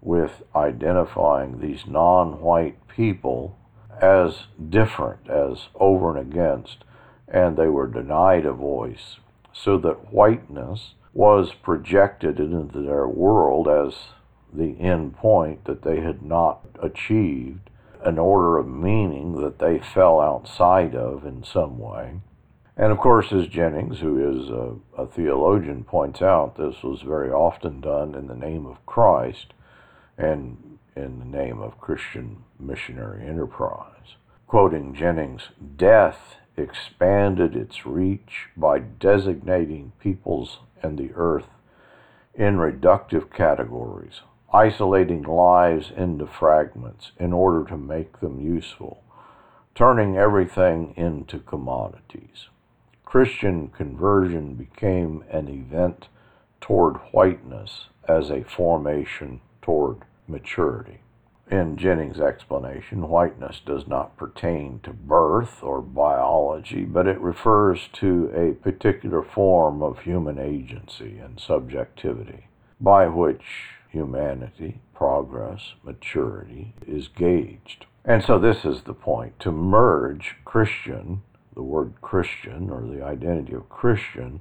with 0.00 0.42
identifying 0.54 1.60
these 1.60 1.86
non 1.86 2.40
white 2.40 2.88
people 2.88 3.56
as 4.00 4.46
different, 4.70 5.28
as 5.28 5.68
over 5.74 6.16
and 6.16 6.32
against, 6.32 6.84
and 7.28 7.56
they 7.56 7.68
were 7.68 7.86
denied 7.86 8.46
a 8.46 8.52
voice, 8.52 9.16
so 9.52 9.76
that 9.78 10.12
whiteness 10.12 10.94
was 11.12 11.52
projected 11.62 12.38
into 12.38 12.80
their 12.82 13.06
world 13.06 13.68
as 13.68 13.94
the 14.52 14.78
end 14.80 15.16
point 15.16 15.64
that 15.64 15.82
they 15.82 16.00
had 16.00 16.22
not 16.22 16.60
achieved, 16.82 17.70
an 18.04 18.18
order 18.18 18.58
of 18.58 18.68
meaning 18.68 19.40
that 19.40 19.58
they 19.58 19.78
fell 19.78 20.20
outside 20.20 20.94
of 20.94 21.24
in 21.24 21.44
some 21.44 21.78
way. 21.78 22.20
And 22.76 22.92
of 22.92 22.98
course, 22.98 23.32
as 23.32 23.46
Jennings, 23.46 24.00
who 24.00 24.18
is 24.18 24.48
a, 24.48 25.02
a, 25.02 25.06
theologian, 25.06 25.84
points 25.84 26.22
out, 26.22 26.56
this 26.56 26.82
was 26.82 27.02
very 27.02 27.30
often 27.30 27.80
done 27.80 28.14
in 28.14 28.26
the 28.26 28.34
name 28.34 28.64
of 28.64 28.84
Christ 28.86 29.52
and 30.16 30.78
in 30.96 31.18
the 31.18 31.24
name 31.24 31.60
of 31.60 31.80
Christian 31.80 32.44
missionary 32.58 33.26
enterprise. 33.26 34.14
Quoting 34.50 34.94
Jennings, 34.94 35.50
death 35.76 36.34
expanded 36.56 37.54
its 37.54 37.86
reach 37.86 38.48
by 38.56 38.80
designating 38.80 39.92
peoples 40.00 40.58
and 40.82 40.98
the 40.98 41.12
earth 41.14 41.46
in 42.34 42.56
reductive 42.56 43.32
categories, 43.32 44.22
isolating 44.52 45.22
lives 45.22 45.92
into 45.96 46.26
fragments 46.26 47.12
in 47.16 47.32
order 47.32 47.64
to 47.68 47.76
make 47.76 48.18
them 48.18 48.40
useful, 48.40 49.04
turning 49.76 50.16
everything 50.16 50.94
into 50.96 51.38
commodities. 51.38 52.48
Christian 53.04 53.68
conversion 53.68 54.54
became 54.54 55.22
an 55.30 55.46
event 55.46 56.08
toward 56.60 56.96
whiteness 57.12 57.86
as 58.08 58.30
a 58.30 58.42
formation 58.42 59.42
toward 59.62 59.98
maturity. 60.26 60.98
In 61.50 61.76
Jennings' 61.76 62.20
explanation, 62.20 63.08
whiteness 63.08 63.60
does 63.66 63.88
not 63.88 64.16
pertain 64.16 64.78
to 64.84 64.92
birth 64.92 65.64
or 65.64 65.82
biology, 65.82 66.84
but 66.84 67.08
it 67.08 67.20
refers 67.20 67.88
to 67.94 68.30
a 68.32 68.62
particular 68.62 69.22
form 69.22 69.82
of 69.82 70.00
human 70.00 70.38
agency 70.38 71.18
and 71.18 71.40
subjectivity 71.40 72.46
by 72.80 73.08
which 73.08 73.42
humanity, 73.88 74.80
progress, 74.94 75.74
maturity 75.82 76.74
is 76.86 77.08
gauged. 77.08 77.86
And 78.04 78.22
so 78.22 78.38
this 78.38 78.64
is 78.64 78.82
the 78.82 78.94
point 78.94 79.40
to 79.40 79.50
merge 79.50 80.36
Christian 80.44 81.22
the 81.54 81.62
word 81.62 81.94
Christian 82.00 82.70
or 82.70 82.82
the 82.82 83.04
identity 83.04 83.54
of 83.54 83.68
Christian 83.68 84.40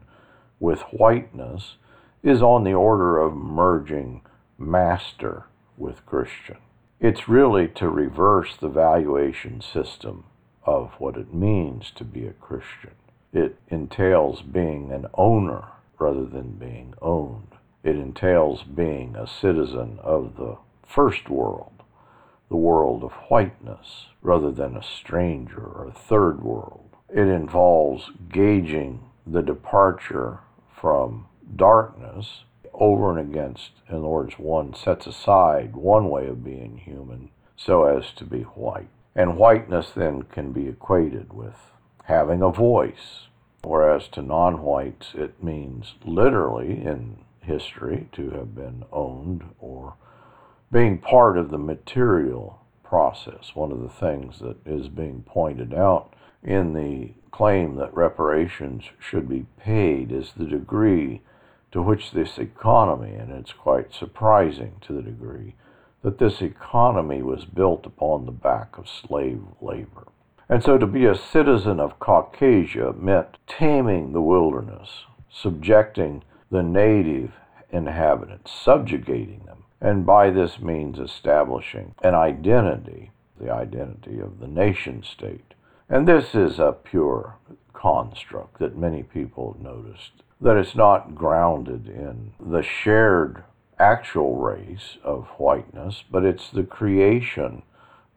with 0.59 0.79
whiteness 0.91 1.75
is 2.23 2.41
on 2.41 2.63
the 2.63 2.73
order 2.73 3.17
of 3.17 3.33
merging 3.33 4.21
master 4.57 5.45
with 5.77 6.05
Christian. 6.05 6.57
It's 6.99 7.29
really 7.29 7.67
to 7.69 7.89
reverse 7.89 8.55
the 8.57 8.69
valuation 8.69 9.61
system 9.61 10.25
of 10.65 10.91
what 10.99 11.17
it 11.17 11.33
means 11.33 11.91
to 11.91 12.03
be 12.03 12.27
a 12.27 12.33
Christian. 12.33 12.95
It 13.31 13.57
entails 13.69 14.41
being 14.41 14.91
an 14.91 15.07
owner 15.13 15.65
rather 15.97 16.25
than 16.25 16.53
being 16.53 16.93
owned. 17.01 17.55
It 17.83 17.95
entails 17.95 18.63
being 18.63 19.15
a 19.15 19.27
citizen 19.27 19.99
of 20.03 20.35
the 20.35 20.57
first 20.85 21.29
world, 21.29 21.83
the 22.49 22.57
world 22.57 23.03
of 23.03 23.13
whiteness, 23.29 24.07
rather 24.21 24.51
than 24.51 24.75
a 24.75 24.83
stranger 24.83 25.61
or 25.61 25.87
a 25.87 25.99
third 25.99 26.41
world 26.41 26.89
it 27.11 27.27
involves 27.27 28.11
gauging 28.31 28.99
the 29.25 29.41
departure 29.41 30.39
from 30.79 31.25
darkness 31.55 32.43
over 32.79 33.11
and 33.11 33.19
against. 33.19 33.71
In 33.87 33.97
other 33.97 34.07
words, 34.07 34.39
one 34.39 34.73
sets 34.73 35.05
aside 35.05 35.75
one 35.75 36.09
way 36.09 36.27
of 36.27 36.43
being 36.43 36.77
human 36.77 37.29
so 37.55 37.83
as 37.83 38.11
to 38.13 38.23
be 38.23 38.41
white. 38.41 38.89
And 39.15 39.37
whiteness 39.37 39.91
then 39.91 40.23
can 40.23 40.53
be 40.53 40.67
equated 40.67 41.33
with 41.33 41.71
having 42.05 42.41
a 42.41 42.49
voice, 42.49 43.27
whereas 43.63 44.07
to 44.09 44.21
non 44.21 44.61
whites 44.61 45.13
it 45.13 45.43
means 45.43 45.95
literally 46.05 46.71
in 46.71 47.19
history 47.41 48.07
to 48.13 48.29
have 48.31 48.55
been 48.55 48.85
owned 48.91 49.43
or 49.59 49.95
being 50.71 50.99
part 50.99 51.37
of 51.37 51.49
the 51.49 51.57
material 51.57 52.61
process. 52.83 53.55
One 53.55 53.71
of 53.71 53.81
the 53.81 53.89
things 53.89 54.39
that 54.39 54.57
is 54.65 54.87
being 54.87 55.23
pointed 55.23 55.73
out 55.73 56.13
in 56.43 56.73
the 56.73 57.11
claim 57.31 57.75
that 57.75 57.93
reparations 57.93 58.85
should 58.99 59.27
be 59.27 59.45
paid 59.59 60.11
is 60.11 60.33
the 60.33 60.45
degree 60.45 61.21
to 61.71 61.81
which 61.81 62.11
this 62.11 62.37
economy, 62.37 63.13
and 63.15 63.31
it's 63.31 63.53
quite 63.53 63.93
surprising 63.93 64.73
to 64.81 64.93
the 64.93 65.01
degree, 65.01 65.55
that 66.01 66.17
this 66.17 66.41
economy 66.41 67.21
was 67.21 67.45
built 67.45 67.85
upon 67.85 68.25
the 68.25 68.31
back 68.31 68.77
of 68.77 68.87
slave 68.87 69.41
labor. 69.61 70.07
And 70.47 70.63
so 70.63 70.77
to 70.77 70.87
be 70.87 71.05
a 71.05 71.15
citizen 71.15 71.79
of 71.79 71.99
Caucasia 71.99 72.93
meant 72.93 73.37
taming 73.47 74.13
the 74.13 74.21
wilderness, 74.21 75.05
subjecting 75.29 76.23
the 76.49 76.63
native 76.63 77.31
inhabitants, 77.71 78.51
subjugating 78.51 79.43
them, 79.45 79.65
and 79.79 80.05
by 80.05 80.29
this 80.31 80.59
means 80.59 80.97
establishing 80.99 81.93
an 82.01 82.15
identity, 82.15 83.11
the 83.39 83.51
identity 83.51 84.19
of 84.19 84.39
the 84.39 84.47
nation 84.47 85.03
state 85.03 85.53
And 85.91 86.07
this 86.07 86.35
is 86.35 86.59
a 86.59 86.71
pure 86.71 87.35
construct 87.73 88.59
that 88.59 88.77
many 88.77 89.01
people 89.01 89.57
noticed, 89.59 90.23
that 90.41 90.57
it's 90.57 90.75
not 90.75 91.15
grounded 91.15 91.87
in 91.87 92.31
the 92.39 92.61
shared 92.61 93.43
actual 93.77 94.37
race 94.37 94.97
of 95.03 95.27
whiteness, 95.37 96.03
but 96.09 96.23
it's 96.23 96.49
the 96.49 96.63
creation 96.63 97.61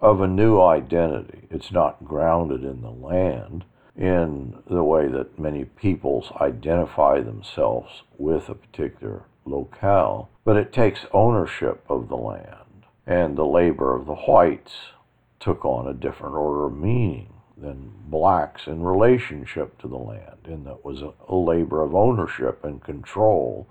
of 0.01 0.21
a 0.21 0.27
new 0.27 0.61
identity. 0.61 1.47
It's 1.51 1.71
not 1.71 2.05
grounded 2.05 2.65
in 2.65 2.83
the 2.83 2.91
land 2.91 3.65
in 3.97 4.59
the 4.69 4.83
way 4.83 5.07
that 5.07 5.39
many 5.39 5.65
peoples 5.65 6.33
identify 6.41 7.21
themselves 7.21 8.03
with 8.19 8.49
a 8.49 8.55
particular 8.55 9.25
locale, 9.45 10.31
but 10.45 10.57
it 10.57 10.73
takes 10.73 11.07
ownership 11.13 11.85
of 11.89 12.09
the 12.09 12.17
land. 12.17 12.57
And 13.07 13.37
the 13.37 13.45
labor 13.45 13.95
of 13.95 14.07
the 14.07 14.15
whites 14.15 14.73
took 15.41 15.65
on 15.65 15.89
a 15.89 15.95
different 15.95 16.37
order 16.37 16.67
of 16.67 16.77
meaning 16.77 17.33
than 17.57 17.93
blacks 18.07 18.67
in 18.67 18.83
relationship 18.83 19.79
to 19.81 19.88
the 19.88 19.97
land, 19.97 20.38
and 20.45 20.67
that 20.67 20.85
was 20.85 21.03
a, 21.03 21.12
a 21.29 21.35
labor 21.35 21.83
of 21.83 21.95
ownership 21.95 22.65
and 22.65 22.83
control 22.83 23.67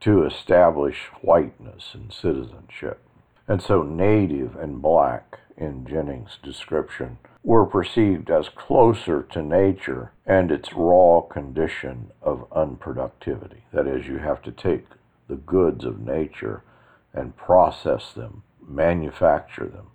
to 0.00 0.24
establish 0.24 1.06
whiteness 1.22 1.94
and 1.94 2.12
citizenship. 2.12 3.00
And 3.48 3.62
so 3.62 3.82
native 3.82 4.56
and 4.56 4.82
black 4.82 5.38
in 5.56 5.86
Jennings' 5.86 6.38
description 6.42 7.18
were 7.42 7.64
perceived 7.64 8.30
as 8.30 8.48
closer 8.48 9.22
to 9.22 9.42
nature 9.42 10.10
and 10.26 10.50
its 10.50 10.72
raw 10.74 11.20
condition 11.20 12.10
of 12.20 12.50
unproductivity. 12.50 13.60
That 13.72 13.86
is, 13.86 14.06
you 14.06 14.18
have 14.18 14.42
to 14.42 14.52
take 14.52 14.86
the 15.28 15.36
goods 15.36 15.84
of 15.84 16.00
nature 16.00 16.62
and 17.14 17.36
process 17.36 18.12
them, 18.12 18.42
manufacture 18.66 19.66
them 19.66 19.86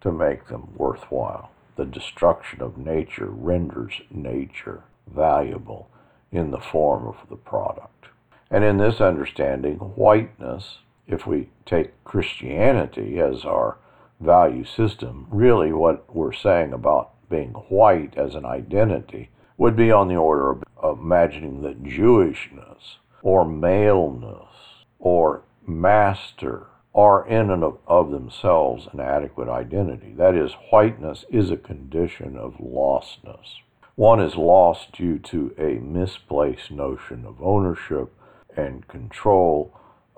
to 0.00 0.12
make 0.12 0.46
them 0.46 0.72
worthwhile. 0.76 1.50
The 1.76 1.84
destruction 1.86 2.62
of 2.62 2.76
nature 2.76 3.28
renders 3.28 4.02
nature 4.10 4.84
valuable 5.06 5.88
in 6.32 6.50
the 6.50 6.60
form 6.60 7.06
of 7.06 7.16
the 7.28 7.36
product. 7.36 8.06
And 8.50 8.64
in 8.64 8.78
this 8.78 9.00
understanding, 9.00 9.76
whiteness, 9.76 10.78
if 11.06 11.26
we 11.26 11.50
take 11.64 12.04
Christianity 12.04 13.20
as 13.20 13.44
our 13.44 13.78
value 14.20 14.64
system, 14.64 15.26
really 15.30 15.72
what 15.72 16.14
we're 16.14 16.32
saying 16.32 16.72
about 16.72 17.10
being 17.28 17.50
white 17.68 18.16
as 18.16 18.34
an 18.34 18.44
identity 18.44 19.30
would 19.56 19.76
be 19.76 19.92
on 19.92 20.08
the 20.08 20.16
order 20.16 20.50
of, 20.50 20.64
imagining 20.82 21.62
that 21.62 21.82
Jewishness 21.82 22.96
or 23.22 23.44
maleness 23.44 24.84
or 24.98 25.42
master 25.66 26.66
are 26.94 27.26
in 27.26 27.50
and 27.50 27.62
of, 27.62 27.78
of 27.86 28.10
themselves 28.10 28.88
an 28.92 29.00
adequate 29.00 29.48
identity. 29.48 30.12
That 30.16 30.34
is, 30.34 30.52
whiteness 30.70 31.24
is 31.30 31.50
a 31.50 31.56
condition 31.56 32.36
of 32.36 32.54
lostness. 32.54 33.58
One 33.94 34.20
is 34.20 34.36
lost 34.36 34.92
due 34.92 35.18
to 35.18 35.54
a 35.58 35.78
misplaced 35.80 36.70
notion 36.70 37.24
of 37.26 37.42
ownership 37.42 38.12
and 38.56 38.86
control 38.88 39.72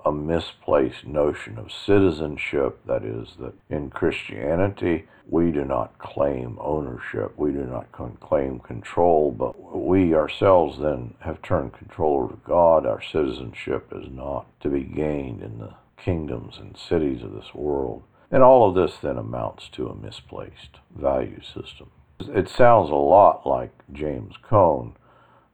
a 0.05 0.13
misplaced 0.13 1.07
notion 1.07 1.59
of 1.59 1.71
citizenship. 1.71 2.81
That 2.87 3.05
is, 3.05 3.29
that 3.41 3.55
in 3.69 3.91
Christianity, 3.91 5.07
we 5.29 5.51
do 5.51 5.65
not 5.65 5.99
claim 5.99 6.59
ownership, 6.61 7.33
we 7.37 7.53
do 7.53 7.65
not 7.65 7.93
claim 8.21 8.59
control, 8.59 9.31
but 9.31 9.77
we 9.77 10.15
ourselves 10.15 10.79
then 10.79 11.15
have 11.21 11.41
turned 11.43 11.73
control 11.75 12.25
over 12.25 12.35
to 12.35 12.41
God. 12.45 12.87
Our 12.87 13.03
citizenship 13.03 13.93
is 13.93 14.09
not 14.11 14.47
to 14.61 14.69
be 14.69 14.83
gained 14.83 15.43
in 15.43 15.59
the 15.59 15.75
kingdoms 16.05 16.59
and 16.59 16.77
cities 16.77 17.23
of 17.23 17.33
this 17.33 17.55
world. 17.55 18.03
And 18.31 18.43
all 18.43 18.69
of 18.69 18.75
this 18.75 18.99
then 18.99 19.19
amounts 19.19 19.69
to 19.71 19.89
a 19.89 19.95
misplaced 19.95 20.79
value 20.97 21.41
system. 21.43 21.91
It 22.21 22.49
sounds 22.49 22.91
a 22.91 22.95
lot 22.95 23.47
like 23.47 23.73
James 23.93 24.35
Cone 24.43 24.97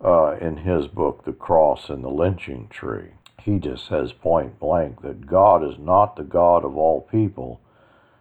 uh, 0.04 0.36
in 0.40 0.58
his 0.58 0.86
book, 0.86 1.24
The 1.24 1.32
Cross 1.32 1.88
and 1.88 2.04
the 2.04 2.08
Lynching 2.08 2.68
Tree 2.68 3.12
he 3.48 3.58
just 3.58 3.86
says 3.86 4.12
point 4.12 4.58
blank 4.60 5.00
that 5.00 5.26
God 5.26 5.64
is 5.64 5.78
not 5.78 6.16
the 6.16 6.22
God 6.22 6.66
of 6.66 6.76
all 6.76 7.00
people, 7.00 7.60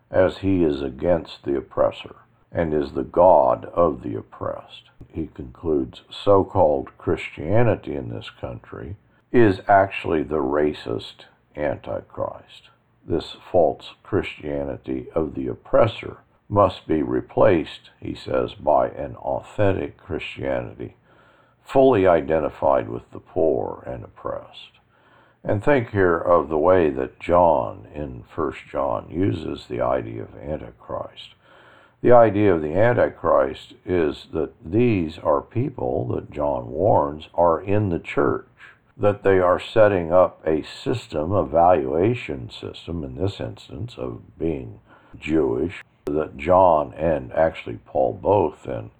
as 0.09 0.37
he 0.37 0.63
is 0.63 0.81
against 0.81 1.43
the 1.43 1.57
oppressor 1.57 2.15
and 2.49 2.73
is 2.73 2.93
the 2.93 3.03
God 3.03 3.65
of 3.65 4.03
the 4.03 4.15
oppressed. 4.15 4.89
He 5.11 5.27
concludes 5.27 6.03
so 6.09 6.45
called 6.45 6.97
Christianity 6.97 7.93
in 7.93 8.07
this 8.07 8.29
country 8.29 8.95
is 9.33 9.59
actually 9.67 10.23
the 10.23 10.35
racist 10.35 11.25
Antichrist. 11.57 12.69
This 13.05 13.35
false 13.51 13.95
Christianity 14.03 15.07
of 15.15 15.35
the 15.35 15.47
oppressor 15.47 16.17
must 16.47 16.87
be 16.87 17.01
replaced, 17.01 17.89
he 17.99 18.13
says, 18.15 18.53
by 18.53 18.89
an 18.89 19.15
authentic 19.17 19.97
Christianity 19.97 20.95
fully 21.67 22.07
identified 22.07 22.87
with 22.87 23.11
the 23.11 23.19
poor 23.19 23.83
and 23.85 24.03
oppressed. 24.03 24.79
And 25.43 25.63
think 25.63 25.89
here 25.89 26.17
of 26.17 26.47
the 26.47 26.57
way 26.57 26.89
that 26.89 27.19
John 27.19 27.87
in 27.93 28.23
1 28.33 28.53
John 28.71 29.09
uses 29.09 29.67
the 29.67 29.81
idea 29.81 30.23
of 30.23 30.35
Antichrist. 30.35 31.35
The 32.01 32.13
idea 32.13 32.55
of 32.55 32.61
the 32.61 32.73
Antichrist 32.73 33.73
is 33.85 34.27
that 34.31 34.53
these 34.63 35.17
are 35.17 35.41
people 35.41 36.07
that 36.15 36.31
John 36.31 36.71
warns 36.71 37.27
are 37.33 37.61
in 37.61 37.89
the 37.89 37.99
church, 37.99 38.47
that 38.99 39.23
they 39.23 39.39
are 39.39 39.59
setting 39.59 40.11
up 40.11 40.41
a 40.45 40.63
system, 40.63 41.31
a 41.31 41.45
valuation 41.45 42.49
system, 42.49 43.03
in 43.03 43.15
this 43.15 43.39
instance, 43.39 43.95
of 43.97 44.37
being 44.37 44.79
Jewish, 45.19 45.83
that 46.05 46.37
John 46.37 46.93
and 46.93 47.31
actually 47.33 47.79
Paul 47.85 48.13
both 48.13 48.63
then 48.63 48.91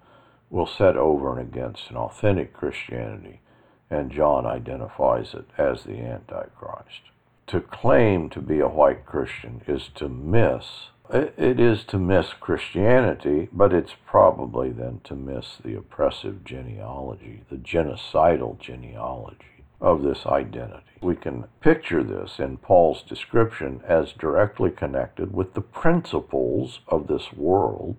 will 0.49 0.67
set 0.67 0.95
over 0.95 1.38
and 1.38 1.47
against 1.47 1.89
an 1.89 1.97
authentic 1.97 2.53
Christianity 2.53 3.41
and 3.89 4.12
John 4.12 4.45
identifies 4.45 5.33
it 5.33 5.45
as 5.57 5.83
the 5.83 5.99
Antichrist. 5.99 7.12
To 7.47 7.62
claim 7.62 8.29
to 8.31 8.41
be 8.41 8.60
a 8.60 8.67
white 8.67 9.05
Christian 9.05 9.62
is 9.67 9.89
to 9.95 10.10
miss, 10.10 10.89
it 11.10 11.60
is 11.60 11.86
to 11.86 11.97
miss 11.97 12.33
Christianity, 12.33 13.47
but 13.53 13.73
it's 13.73 13.93
probably 14.05 14.71
then 14.71 14.99
to 15.05 15.15
miss 15.15 15.57
the 15.63 15.75
oppressive 15.75 16.43
genealogy, 16.43 17.43
the 17.49 17.55
genocidal 17.55 18.60
genealogy 18.60 19.57
of 19.79 20.01
this 20.01 20.25
identity. 20.25 20.83
We 21.01 21.15
can 21.15 21.45
picture 21.61 22.03
this 22.03 22.39
in 22.39 22.57
Paul's 22.57 23.03
description 23.03 23.81
as 23.87 24.13
directly 24.13 24.71
connected 24.71 25.33
with 25.33 25.53
the 25.53 25.61
principles 25.61 26.79
of 26.87 27.07
this 27.07 27.31
world, 27.33 27.97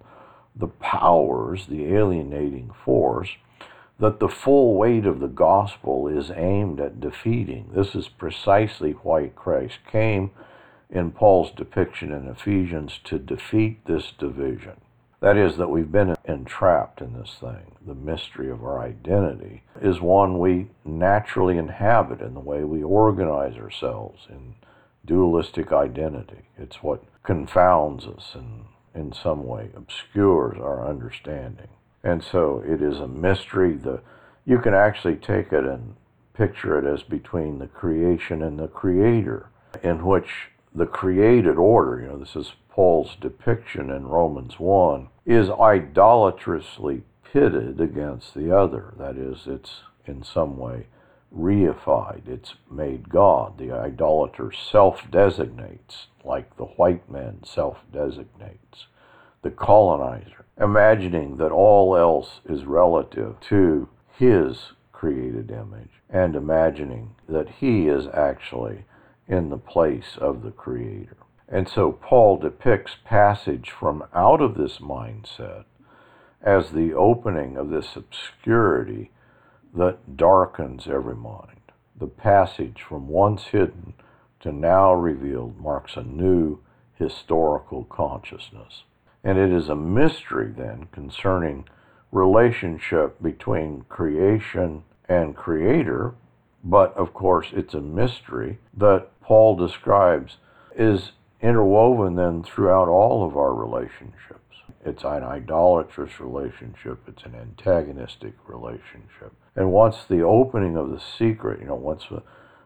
the 0.57 0.67
powers, 0.67 1.67
the 1.67 1.95
alienating 1.95 2.73
force 2.85 3.31
that 4.01 4.21
the 4.21 4.29
full 4.29 4.77
weight 4.77 5.07
of 5.07 5.21
the 5.21 5.29
gospel 5.29 6.07
is 6.07 6.31
aimed 6.31 6.81
at 6.81 7.01
defeating. 7.01 7.71
This 7.75 7.95
is 7.95 8.09
precisely 8.09 8.93
why 8.93 9.29
Christ 9.29 9.79
came 9.91 10.31
in 10.89 11.11
Paul's 11.11 11.51
depiction 11.51 12.13
in 12.13 12.29
Ephesians 12.29 13.01
to 13.05 13.19
defeat 13.19 13.85
this 13.87 14.13
division. 14.17 14.81
That 15.21 15.37
is, 15.37 15.57
that 15.57 15.69
we've 15.69 15.91
been 15.91 16.15
entrapped 16.25 17.01
in 17.01 17.15
this 17.15 17.37
thing. 17.41 17.77
The 17.85 17.95
mystery 17.95 18.51
of 18.51 18.63
our 18.63 18.81
identity 18.81 19.63
is 19.83 20.01
one 20.01 20.39
we 20.39 20.69
naturally 20.85 21.59
inhabit 21.59 22.21
in 22.21 22.35
the 22.35 22.41
way 22.41 22.63
we 22.63 22.83
organize 22.83 23.57
ourselves 23.57 24.27
in 24.29 24.55
dualistic 25.05 25.73
identity. 25.73 26.43
It's 26.57 26.83
what 26.83 27.03
confounds 27.25 28.07
us 28.07 28.35
and 28.35 28.67
in 28.95 29.13
some 29.13 29.45
way 29.45 29.71
obscures 29.77 30.59
our 30.59 30.87
understanding. 30.89 31.69
And 32.05 32.23
so 32.23 32.63
it 32.67 32.81
is 32.81 33.01
a 33.01 33.09
mystery. 33.09 33.75
The, 33.75 34.01
you 34.45 34.59
can 34.59 34.75
actually 34.75 35.17
take 35.17 35.53
it 35.53 35.65
and 35.65 35.97
picture 36.33 36.79
it 36.79 36.93
as 36.93 37.03
between 37.03 37.59
the 37.59 37.67
creation 37.67 38.43
and 38.43 38.59
the 38.59 38.69
creator, 38.69 39.51
in 39.83 40.07
which 40.07 40.51
the 40.75 40.87
created 40.87 41.57
order, 41.57 42.01
you 42.01 42.09
know, 42.09 42.19
this 42.19 42.37
is 42.37 42.53
Paul's 42.69 43.17
depiction 43.21 43.91
in 43.91 44.07
Romans 44.07 44.59
1, 44.59 45.09
is 45.27 45.51
idolatrously 45.51 47.03
pitted 47.25 47.81
against 47.81 48.35
the 48.35 48.57
other. 48.57 48.95
That 48.99 49.17
is, 49.17 49.47
it's 49.47 49.81
in 50.07 50.23
some 50.23 50.57
way 50.57 50.87
reified, 51.35 52.27
it's 52.27 52.55
made 52.71 53.09
God. 53.09 53.59
The 53.59 53.73
idolater 53.73 54.51
self 54.53 55.11
designates, 55.11 56.07
like 56.25 56.57
the 56.57 56.65
white 56.65 57.11
man 57.11 57.41
self 57.45 57.79
designates. 57.93 58.87
The 59.43 59.51
colonizer 59.51 60.47
imagining 60.61 61.37
that 61.37 61.53
all 61.53 61.97
else 61.97 62.41
is 62.49 62.65
relative 62.65 63.39
to 63.41 63.89
his 64.17 64.73
created 64.93 65.51
image 65.51 66.03
and 66.11 66.35
imagining 66.35 67.15
that 67.29 67.49
he 67.61 67.87
is 67.87 68.09
actually 68.09 68.85
in 69.29 69.51
the 69.51 69.59
place 69.59 70.17
of 70.19 70.43
the 70.43 70.51
creator. 70.51 71.17
And 71.49 71.69
so 71.69 71.93
Paul 71.93 72.39
depicts 72.39 72.97
passage 73.05 73.71
from 73.71 74.05
out 74.15 74.41
of 74.41 74.57
this 74.57 74.79
mindset 74.79 75.65
as 76.43 76.71
the 76.71 76.93
opening 76.95 77.57
of 77.57 77.71
this 77.71 77.97
obscurity 77.97 79.11
that 79.75 80.17
darkens 80.17 80.87
every 80.87 81.17
mind. 81.17 81.61
The 81.99 82.07
passage 82.07 82.83
from 82.87 83.09
once 83.09 83.45
hidden 83.45 83.95
to 84.41 84.53
now 84.53 84.93
revealed 84.95 85.59
marks 85.61 85.97
a 85.97 86.03
new 86.03 86.61
historical 86.95 87.85
consciousness. 87.85 88.85
And 89.25 89.37
it 89.39 89.51
is 89.51 89.69
a 89.69 89.75
mystery 89.75 90.53
then 90.57 90.89
concerning 90.93 91.65
relationship 92.13 93.21
between 93.23 93.85
creation 93.89 94.85
and 95.09 95.37
creator, 95.37 96.15
but 96.63 96.95
of 96.97 97.13
course 97.13 97.49
it's 97.53 97.75
a 97.75 97.81
mystery 97.81 98.59
that 98.77 99.11
Paul 99.29 99.57
describes 99.57 100.39
is 100.75 101.13
interwoven 101.43 102.15
then 102.15 102.43
throughout 102.43 102.89
all 102.89 103.27
of 103.27 103.37
our 103.37 103.53
relationships. 103.53 104.57
It's 104.83 105.05
an 105.05 105.23
idolatrous 105.23 106.19
relationship, 106.19 107.01
it's 107.07 107.25
an 107.25 107.35
antagonistic 107.35 108.33
relationship. 108.47 109.35
And 109.55 109.71
once 109.71 109.99
the 110.09 110.23
opening 110.23 110.79
of 110.79 110.89
the 110.89 110.99
secret, 110.99 111.61
you 111.61 111.67
know, 111.67 111.75
once 111.75 112.07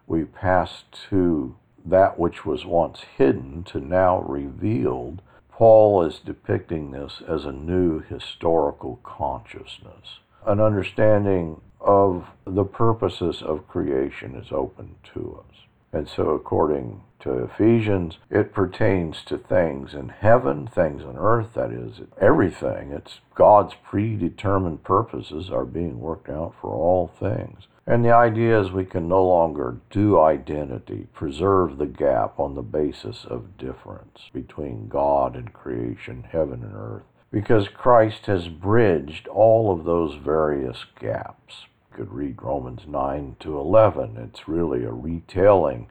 we 0.07 0.25
pass 0.25 0.85
to 1.11 1.57
that 1.85 2.17
which 2.17 2.47
was 2.47 2.65
once 2.65 3.01
hidden 3.19 3.65
to 3.65 3.81
now 3.81 4.21
revealed, 4.21 5.21
Paul 5.51 6.05
is 6.05 6.21
depicting 6.21 6.93
this 6.93 7.23
as 7.27 7.45
a 7.45 7.51
new 7.51 7.99
historical 7.99 9.01
consciousness. 9.03 10.21
An 10.47 10.61
understanding 10.61 11.61
of 11.81 12.29
the 12.47 12.65
purposes 12.65 13.43
of 13.43 13.67
creation 13.67 14.37
is 14.37 14.53
open 14.53 14.95
to 15.13 15.45
us. 15.45 15.57
And 15.93 16.09
so, 16.09 16.31
according 16.31 17.03
to 17.21 17.45
Ephesians, 17.45 18.19
it 18.31 18.53
pertains 18.53 19.23
to 19.27 19.37
things 19.37 19.95
in 19.95 20.09
heaven, 20.09 20.67
things 20.67 21.03
on 21.03 21.17
earth, 21.19 21.55
that 21.55 21.71
is, 21.71 22.01
everything. 22.21 22.93
It's 22.93 23.21
God's 23.35 23.75
predetermined 23.85 24.83
purposes 24.85 25.51
are 25.51 25.67
being 25.67 26.01
worked 26.01 26.31
out 26.31 26.55
for 26.61 26.71
all 26.71 27.09
things. 27.09 27.67
And 27.87 28.05
the 28.05 28.13
idea 28.13 28.61
is 28.61 28.71
we 28.71 28.85
can 28.85 29.07
no 29.07 29.25
longer 29.25 29.77
do 29.91 30.19
identity, 30.19 31.09
preserve 31.13 31.79
the 31.79 31.87
gap 31.87 32.39
on 32.39 32.55
the 32.55 32.63
basis 32.63 33.25
of 33.25 33.59
difference 33.59 34.31
between 34.33 34.89
God 34.89 35.37
and 35.37 35.53
creation, 35.53 36.25
heaven 36.31 36.63
and 36.63 36.75
earth, 36.75 37.03
because 37.31 37.69
Christ 37.69 38.27
has 38.27 38.49
bridged 38.49 39.29
all 39.29 39.73
of 39.73 39.85
those 39.85 40.15
various 40.15 40.85
gaps. 40.99 41.67
Could 41.95 42.13
read 42.13 42.43
Romans 42.43 42.87
9 42.87 43.37
to 43.41 43.59
11. 43.59 44.17
It's 44.17 44.49
really 44.49 44.83
a 44.85 44.93
retelling 44.93 45.91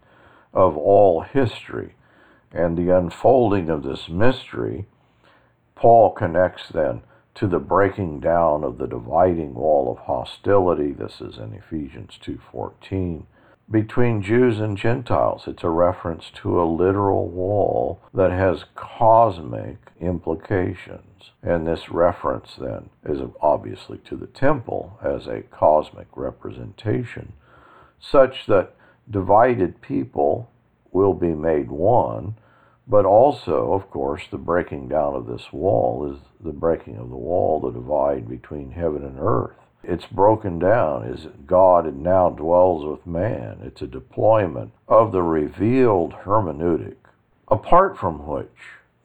of 0.51 0.75
all 0.75 1.21
history. 1.21 1.93
And 2.51 2.75
the 2.75 2.89
unfolding 2.89 3.69
of 3.69 3.83
this 3.83 4.09
mystery, 4.09 4.87
Paul 5.75 6.11
connects 6.11 6.69
then 6.69 7.03
to 7.35 7.47
the 7.47 7.59
breaking 7.59 8.19
down 8.19 8.63
of 8.63 8.77
the 8.77 8.87
dividing 8.87 9.53
wall 9.53 9.91
of 9.91 9.99
hostility. 9.99 10.91
This 10.91 11.21
is 11.21 11.37
in 11.37 11.53
Ephesians 11.53 12.17
2:14 12.17 13.27
between 13.69 14.21
Jews 14.21 14.59
and 14.59 14.75
Gentiles. 14.75 15.47
It's 15.47 15.63
a 15.63 15.69
reference 15.69 16.31
to 16.31 16.61
a 16.61 16.65
literal 16.65 17.27
wall 17.27 18.01
that 18.13 18.31
has 18.31 18.65
cosmic 18.75 19.77
implications. 19.99 21.10
And 21.43 21.67
this 21.67 21.89
reference 21.89 22.55
then 22.55 22.89
is 23.05 23.21
obviously 23.41 23.97
to 24.05 24.15
the 24.15 24.27
temple 24.27 24.99
as 25.03 25.27
a 25.27 25.41
cosmic 25.41 26.07
representation, 26.15 27.33
such 27.99 28.45
that 28.47 28.75
divided 29.09 29.81
people 29.81 30.49
will 30.91 31.13
be 31.13 31.33
made 31.33 31.71
one 31.71 32.35
but 32.87 33.05
also, 33.05 33.71
of 33.71 33.89
course, 33.89 34.27
the 34.29 34.37
breaking 34.37 34.89
down 34.89 35.15
of 35.15 35.25
this 35.27 35.53
wall 35.53 36.11
is 36.11 36.19
the 36.43 36.51
breaking 36.51 36.97
of 36.97 37.09
the 37.09 37.15
wall, 37.15 37.61
the 37.61 37.71
divide 37.71 38.27
between 38.27 38.71
heaven 38.71 39.05
and 39.05 39.17
earth. 39.17 39.55
It's 39.81 40.07
broken 40.07 40.59
down 40.59 41.05
is 41.05 41.27
God 41.45 41.95
now 41.95 42.29
dwells 42.29 42.85
with 42.85 43.07
man. 43.07 43.59
It's 43.63 43.81
a 43.81 43.87
deployment 43.87 44.73
of 44.87 45.13
the 45.13 45.23
revealed 45.23 46.13
hermeneutic, 46.25 46.97
apart 47.47 47.97
from 47.97 48.27
which 48.27 48.49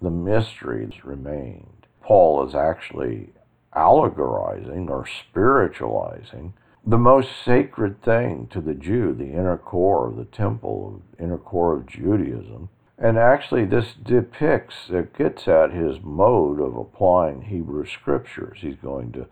the 0.03 0.11
mysteries 0.11 1.05
remained. 1.05 1.76
Paul 2.07 2.47
is 2.47 2.55
actually 2.55 3.31
allegorizing 3.75 4.89
or 4.89 5.07
spiritualizing 5.07 6.55
the 6.87 6.99
most 6.99 7.29
sacred 7.45 8.01
thing 8.03 8.47
to 8.53 8.61
the 8.61 8.75
Jew, 8.75 9.13
the 9.13 9.33
inner 9.33 9.59
core 9.59 10.09
of 10.09 10.17
the 10.17 10.25
temple, 10.25 11.03
the 11.17 11.25
inner 11.25 11.39
core 11.39 11.75
of 11.75 11.87
Judaism, 11.87 12.69
and 12.99 13.19
actually, 13.19 13.67
this 13.67 13.93
depicts, 13.93 14.89
it 14.89 15.17
gets 15.17 15.47
at 15.47 15.71
his 15.71 15.99
mode 16.03 16.61
of 16.61 16.77
applying 16.77 17.43
Hebrew 17.43 17.85
scriptures. 17.87 18.59
He's 18.63 18.77
going 18.77 19.13
to 19.13 19.27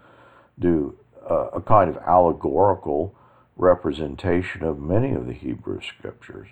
do 0.59 0.99
a, 1.27 1.35
a 1.35 1.61
kind 1.63 1.89
of 1.89 1.97
allegorical 2.07 3.15
representation 3.57 4.65
of 4.65 4.79
many 4.79 5.13
of 5.13 5.27
the 5.27 5.33
Hebrew 5.33 5.81
scriptures. 5.81 6.49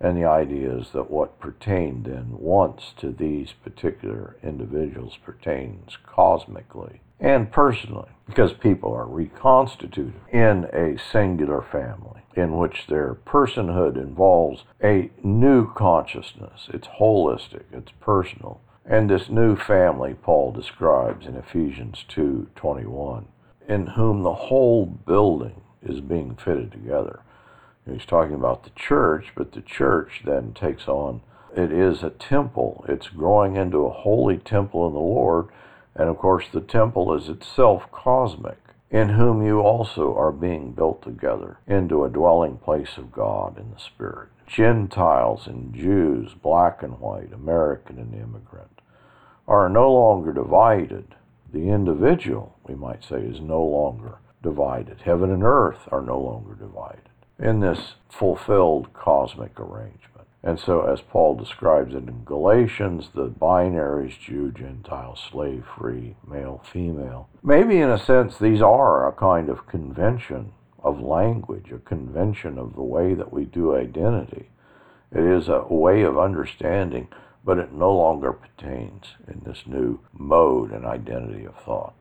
And 0.00 0.16
the 0.16 0.24
idea 0.24 0.76
is 0.76 0.90
that 0.92 1.10
what 1.10 1.40
pertained 1.40 2.04
then 2.04 2.38
once 2.38 2.92
to 2.98 3.10
these 3.10 3.52
particular 3.64 4.36
individuals 4.42 5.18
pertains 5.24 5.96
cosmically 6.06 7.00
and 7.20 7.50
personally, 7.50 8.10
because 8.26 8.52
people 8.52 8.92
are 8.94 9.06
reconstituted 9.06 10.14
in 10.30 10.66
a 10.72 10.96
singular 11.12 11.62
family 11.62 12.20
in 12.36 12.56
which 12.56 12.86
their 12.86 13.14
personhood 13.14 13.96
involves 13.96 14.62
a 14.82 15.10
new 15.24 15.72
consciousness. 15.72 16.68
It's 16.72 16.86
holistic, 17.00 17.64
it's 17.72 17.90
personal. 18.00 18.60
And 18.84 19.10
this 19.10 19.28
new 19.28 19.56
family 19.56 20.14
Paul 20.14 20.52
describes 20.52 21.26
in 21.26 21.34
Ephesians 21.34 22.04
2:21, 22.08 23.26
in 23.66 23.88
whom 23.88 24.22
the 24.22 24.32
whole 24.32 24.86
building 24.86 25.60
is 25.82 26.00
being 26.00 26.36
fitted 26.36 26.70
together. 26.70 27.20
He's 27.92 28.06
talking 28.06 28.34
about 28.34 28.64
the 28.64 28.70
church, 28.70 29.32
but 29.34 29.52
the 29.52 29.62
church 29.62 30.22
then 30.24 30.52
takes 30.52 30.88
on 30.88 31.22
it 31.56 31.72
is 31.72 32.02
a 32.02 32.10
temple. 32.10 32.84
It's 32.88 33.08
growing 33.08 33.56
into 33.56 33.86
a 33.86 33.90
holy 33.90 34.36
temple 34.36 34.86
in 34.86 34.92
the 34.92 35.00
Lord 35.00 35.48
and 35.98 36.08
of 36.08 36.16
course, 36.16 36.46
the 36.52 36.60
temple 36.60 37.12
is 37.14 37.28
itself 37.28 37.90
cosmic, 37.90 38.58
in 38.88 39.10
whom 39.10 39.44
you 39.44 39.60
also 39.60 40.16
are 40.16 40.30
being 40.30 40.70
built 40.70 41.02
together 41.02 41.58
into 41.66 42.04
a 42.04 42.08
dwelling 42.08 42.56
place 42.56 42.96
of 42.96 43.10
God 43.10 43.58
in 43.58 43.72
the 43.72 43.80
Spirit. 43.80 44.28
Gentiles 44.46 45.48
and 45.48 45.74
Jews, 45.74 46.34
black 46.34 46.84
and 46.84 47.00
white, 47.00 47.32
American 47.32 47.98
and 47.98 48.14
immigrant, 48.14 48.80
are 49.48 49.68
no 49.68 49.92
longer 49.92 50.32
divided. 50.32 51.16
The 51.52 51.68
individual, 51.68 52.56
we 52.66 52.76
might 52.76 53.02
say, 53.02 53.20
is 53.20 53.40
no 53.40 53.62
longer 53.62 54.18
divided. 54.40 55.00
Heaven 55.00 55.32
and 55.32 55.42
earth 55.42 55.88
are 55.90 56.02
no 56.02 56.18
longer 56.18 56.54
divided 56.54 57.08
in 57.38 57.60
this 57.60 57.94
fulfilled 58.08 58.92
cosmic 58.92 59.58
arrangement. 59.58 60.26
And 60.42 60.58
so, 60.58 60.82
as 60.82 61.00
Paul 61.00 61.34
describes 61.34 61.94
it 61.94 62.08
in 62.08 62.24
Galatians, 62.24 63.10
the 63.14 63.28
binaries 63.28 64.18
Jew, 64.18 64.52
Gentile, 64.52 65.16
slave, 65.16 65.64
free, 65.76 66.14
male, 66.26 66.62
female. 66.72 67.28
Maybe 67.42 67.78
in 67.78 67.90
a 67.90 67.98
sense, 67.98 68.38
these 68.38 68.62
are 68.62 69.08
a 69.08 69.12
kind 69.12 69.48
of 69.48 69.66
convention 69.66 70.52
of 70.82 71.00
language, 71.00 71.72
a 71.72 71.78
convention 71.78 72.56
of 72.56 72.74
the 72.74 72.82
way 72.82 73.14
that 73.14 73.32
we 73.32 73.44
do 73.44 73.74
identity. 73.74 74.48
It 75.10 75.24
is 75.24 75.48
a 75.48 75.66
way 75.68 76.02
of 76.02 76.18
understanding, 76.18 77.08
but 77.44 77.58
it 77.58 77.72
no 77.72 77.92
longer 77.92 78.32
pertains 78.32 79.14
in 79.26 79.42
this 79.44 79.64
new 79.66 80.00
mode 80.12 80.70
and 80.70 80.84
identity 80.84 81.46
of 81.46 81.56
thought. 81.56 81.94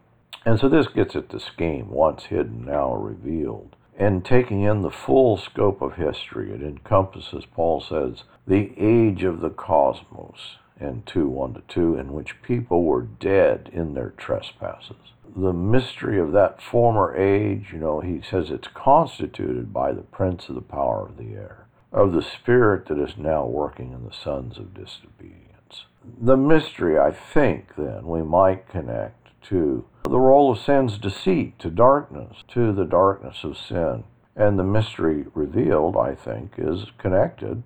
And 0.46 0.60
so 0.60 0.70
this 0.70 0.88
gets 0.88 1.16
at 1.16 1.30
the 1.30 1.40
scheme, 1.40 1.90
once 1.90 2.26
hidden, 2.26 2.66
now 2.66 2.94
revealed 2.94 3.76
and 3.98 4.24
taking 4.24 4.62
in 4.62 4.84
the 4.84 4.92
full 4.92 5.38
scope 5.38 5.82
of 5.82 5.96
history. 5.96 6.52
It 6.54 6.62
encompasses, 6.62 7.46
Paul 7.52 7.82
says, 7.82 8.24
the 8.46 8.72
age 8.78 9.24
of 9.24 9.42
the 9.42 9.50
cosmos 9.50 10.58
in 10.80 11.02
2 11.08 11.28
1 11.28 11.54
to 11.56 11.62
2, 11.68 11.98
in 11.98 12.14
which 12.14 12.42
people 12.44 12.84
were 12.84 13.02
dead 13.02 13.70
in 13.74 13.96
their 13.96 14.12
trespasses. 14.12 15.14
The 15.36 15.54
mystery 15.54 16.20
of 16.20 16.32
that 16.34 16.62
former 16.62 17.16
age, 17.16 17.70
you 17.74 17.80
know, 17.80 18.00
he 18.00 18.22
says 18.22 18.50
it's 18.50 18.68
constituted 18.68 19.74
by 19.74 19.92
the 19.92 20.02
prince 20.02 20.48
of 20.50 20.56
the 20.56 20.62
power 20.62 21.08
of 21.08 21.18
the 21.18 21.34
air, 21.34 21.66
of 21.92 22.14
the 22.14 22.22
spirit 22.22 22.88
that 22.88 23.00
is 23.00 23.18
now 23.18 23.46
working 23.46 23.92
in 23.92 24.06
the 24.06 24.14
sons 24.14 24.58
of 24.58 24.74
disobedience. 24.74 25.86
The 26.22 26.38
mystery, 26.38 26.98
I 26.98 27.12
think, 27.12 27.76
then, 27.76 28.08
we 28.08 28.22
might 28.22 28.70
connect 28.70 29.17
to 29.50 29.86
the 30.04 30.20
role 30.20 30.52
of 30.52 30.60
sin's 30.60 30.98
deceit, 30.98 31.60
to 31.60 31.70
darkness, 31.70 32.44
to 32.50 32.72
the 32.72 32.86
darkness 32.86 33.44
of 33.44 33.58
sin. 33.58 34.04
And 34.36 34.58
the 34.58 34.64
mystery 34.64 35.26
revealed, 35.34 35.96
I 35.98 36.16
think, 36.16 36.54
is 36.58 36.86
connected. 36.98 37.64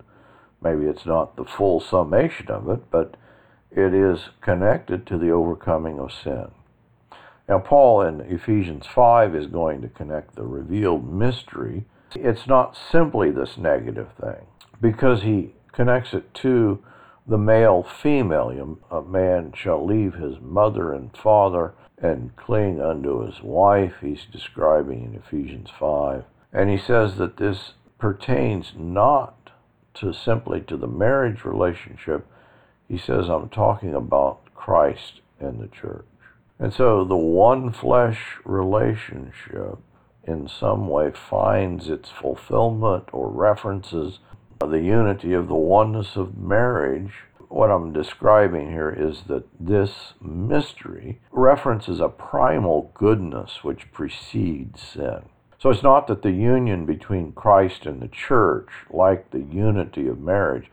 Maybe 0.62 0.86
it's 0.86 1.06
not 1.06 1.36
the 1.36 1.44
full 1.44 1.80
summation 1.80 2.48
of 2.48 2.68
it, 2.68 2.90
but 2.90 3.16
it 3.70 3.92
is 3.94 4.30
connected 4.40 5.06
to 5.06 5.18
the 5.18 5.30
overcoming 5.30 5.98
of 5.98 6.12
sin. 6.12 6.50
Now, 7.48 7.58
Paul 7.58 8.02
in 8.02 8.20
Ephesians 8.20 8.86
5 8.86 9.34
is 9.34 9.46
going 9.46 9.82
to 9.82 9.88
connect 9.88 10.36
the 10.36 10.44
revealed 10.44 11.12
mystery. 11.12 11.84
It's 12.14 12.46
not 12.46 12.76
simply 12.90 13.30
this 13.30 13.58
negative 13.58 14.08
thing, 14.20 14.46
because 14.80 15.22
he 15.22 15.54
connects 15.72 16.14
it 16.14 16.32
to 16.34 16.82
the 17.26 17.38
male 17.38 17.82
female. 17.82 18.78
A 18.90 19.02
man 19.02 19.52
shall 19.54 19.84
leave 19.84 20.14
his 20.14 20.40
mother 20.40 20.92
and 20.92 21.16
father 21.16 21.74
and 21.98 22.34
cling 22.36 22.80
unto 22.80 23.24
his 23.24 23.42
wife, 23.42 23.94
he's 24.00 24.26
describing 24.30 25.04
in 25.04 25.14
Ephesians 25.14 25.70
5. 25.78 26.24
And 26.52 26.68
he 26.68 26.76
says 26.76 27.16
that 27.16 27.36
this 27.36 27.74
pertains 27.98 28.72
not 28.76 29.50
to 29.94 30.12
simply 30.12 30.60
to 30.62 30.76
the 30.76 30.88
marriage 30.88 31.44
relationship. 31.44 32.26
He 32.88 32.98
says, 32.98 33.28
I'm 33.28 33.48
talking 33.48 33.94
about 33.94 34.40
Christ 34.54 35.20
and 35.38 35.60
the 35.60 35.68
church. 35.68 36.06
And 36.58 36.72
so 36.72 37.04
the 37.04 37.16
one 37.16 37.72
flesh 37.72 38.36
relationship 38.44 39.78
in 40.24 40.48
some 40.48 40.88
way 40.88 41.12
finds 41.12 41.88
its 41.88 42.10
fulfillment 42.10 43.04
or 43.12 43.28
references 43.28 44.18
the 44.66 44.80
unity 44.80 45.32
of 45.32 45.48
the 45.48 45.54
oneness 45.54 46.16
of 46.16 46.36
marriage. 46.38 47.12
What 47.48 47.70
I'm 47.70 47.92
describing 47.92 48.70
here 48.70 48.90
is 48.90 49.24
that 49.28 49.44
this 49.60 50.14
mystery 50.20 51.20
references 51.30 52.00
a 52.00 52.08
primal 52.08 52.90
goodness 52.94 53.62
which 53.62 53.92
precedes 53.92 54.80
sin. 54.80 55.28
So 55.58 55.70
it's 55.70 55.82
not 55.82 56.06
that 56.08 56.22
the 56.22 56.32
union 56.32 56.86
between 56.86 57.32
Christ 57.32 57.86
and 57.86 58.00
the 58.00 58.08
church, 58.08 58.68
like 58.90 59.30
the 59.30 59.42
unity 59.42 60.08
of 60.08 60.18
marriage, 60.18 60.70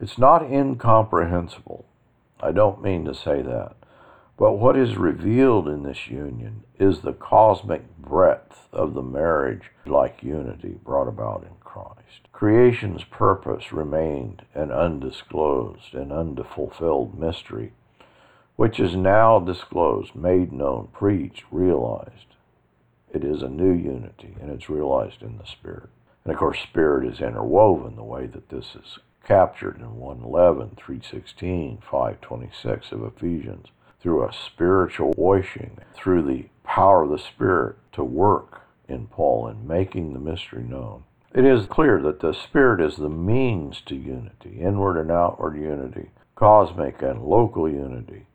it's 0.00 0.18
not 0.18 0.42
incomprehensible. 0.42 1.84
I 2.40 2.50
don't 2.50 2.82
mean 2.82 3.04
to 3.04 3.14
say 3.14 3.40
that. 3.42 3.76
But 4.36 4.54
what 4.54 4.76
is 4.76 4.96
revealed 4.96 5.68
in 5.68 5.84
this 5.84 6.08
union 6.08 6.64
is 6.76 7.00
the 7.00 7.12
cosmic 7.12 7.96
breadth 7.98 8.66
of 8.72 8.94
the 8.94 9.02
marriage 9.02 9.70
like 9.86 10.22
unity 10.22 10.76
brought 10.82 11.06
about 11.06 11.44
in 11.44 11.54
Christ. 11.60 12.21
Creation's 12.42 13.04
purpose 13.04 13.72
remained 13.72 14.42
an 14.52 14.72
undisclosed 14.72 15.94
and 15.94 16.10
unfulfilled 16.10 17.16
mystery, 17.16 17.72
which 18.56 18.80
is 18.80 18.96
now 18.96 19.38
disclosed, 19.38 20.16
made 20.16 20.52
known, 20.52 20.88
preached, 20.92 21.44
realized. 21.52 22.34
It 23.14 23.22
is 23.22 23.42
a 23.42 23.48
new 23.48 23.72
unity, 23.72 24.34
and 24.40 24.50
it's 24.50 24.68
realized 24.68 25.22
in 25.22 25.38
the 25.38 25.46
Spirit. 25.46 25.88
And 26.24 26.32
of 26.32 26.38
course, 26.40 26.58
Spirit 26.58 27.06
is 27.06 27.20
interwoven 27.20 27.94
the 27.94 28.02
way 28.02 28.26
that 28.26 28.48
this 28.48 28.74
is 28.74 28.98
captured 29.24 29.76
in 29.76 30.00
111, 30.00 30.70
316, 30.76 31.78
526 31.80 32.90
of 32.90 33.04
Ephesians 33.04 33.68
through 34.00 34.24
a 34.24 34.32
spiritual 34.32 35.14
washing, 35.16 35.78
through 35.94 36.22
the 36.22 36.46
power 36.64 37.04
of 37.04 37.10
the 37.10 37.20
Spirit 37.20 37.76
to 37.92 38.02
work 38.02 38.62
in 38.88 39.06
Paul 39.06 39.46
in 39.46 39.64
making 39.64 40.12
the 40.12 40.18
mystery 40.18 40.64
known. 40.64 41.04
It 41.34 41.44
is 41.44 41.66
clear 41.66 42.00
that 42.02 42.20
the 42.20 42.32
Spirit 42.32 42.80
is 42.80 42.96
the 42.96 43.08
means 43.08 43.80
to 43.86 43.94
unity, 43.94 44.60
inward 44.60 44.98
and 44.98 45.10
outward 45.10 45.56
unity, 45.56 46.10
cosmic 46.34 47.00
and 47.02 47.22
local 47.22 47.68
unity, 47.68 48.26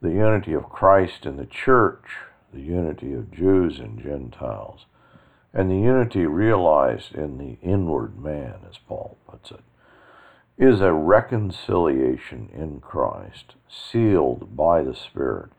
the 0.00 0.10
unity 0.10 0.54
of 0.54 0.70
Christ 0.70 1.26
and 1.26 1.38
the 1.38 1.46
church, 1.46 2.04
the 2.52 2.60
unity 2.60 3.12
of 3.12 3.30
Jews 3.30 3.78
and 3.78 4.02
Gentiles, 4.02 4.86
and 5.52 5.70
the 5.70 5.76
unity 5.76 6.24
realized 6.26 7.14
in 7.14 7.38
the 7.38 7.58
inward 7.62 8.18
man, 8.18 8.60
as 8.68 8.78
Paul 8.78 9.18
puts 9.28 9.50
it 9.50 9.60
is 10.58 10.80
a 10.80 10.92
reconciliation 10.92 12.48
in 12.52 12.80
Christ, 12.80 13.54
sealed 13.68 14.56
by 14.56 14.82
the 14.82 14.94
Spirit. 14.94 15.50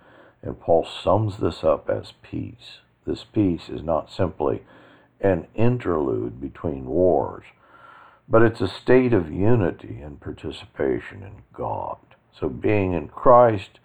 And 0.42 0.60
Paul 0.60 0.86
sums 0.86 1.38
this 1.38 1.64
up 1.64 1.90
as 1.90 2.14
peace. 2.22 2.80
This 3.06 3.24
peace 3.24 3.70
is 3.70 3.82
not 3.82 4.12
simply 4.12 4.64
an 5.24 5.48
interlude 5.56 6.40
between 6.42 6.86
wars, 6.86 7.46
but 8.28 8.42
it's 8.42 8.62
a 8.62 8.68
state 8.68 9.14
of 9.14 9.32
unity 9.32 10.00
and 10.02 10.20
participation 10.20 11.24
in 11.24 11.44
God. 11.54 11.98
So 12.38 12.50
being 12.50 12.94
in 12.94 13.08
Christ 13.08 13.80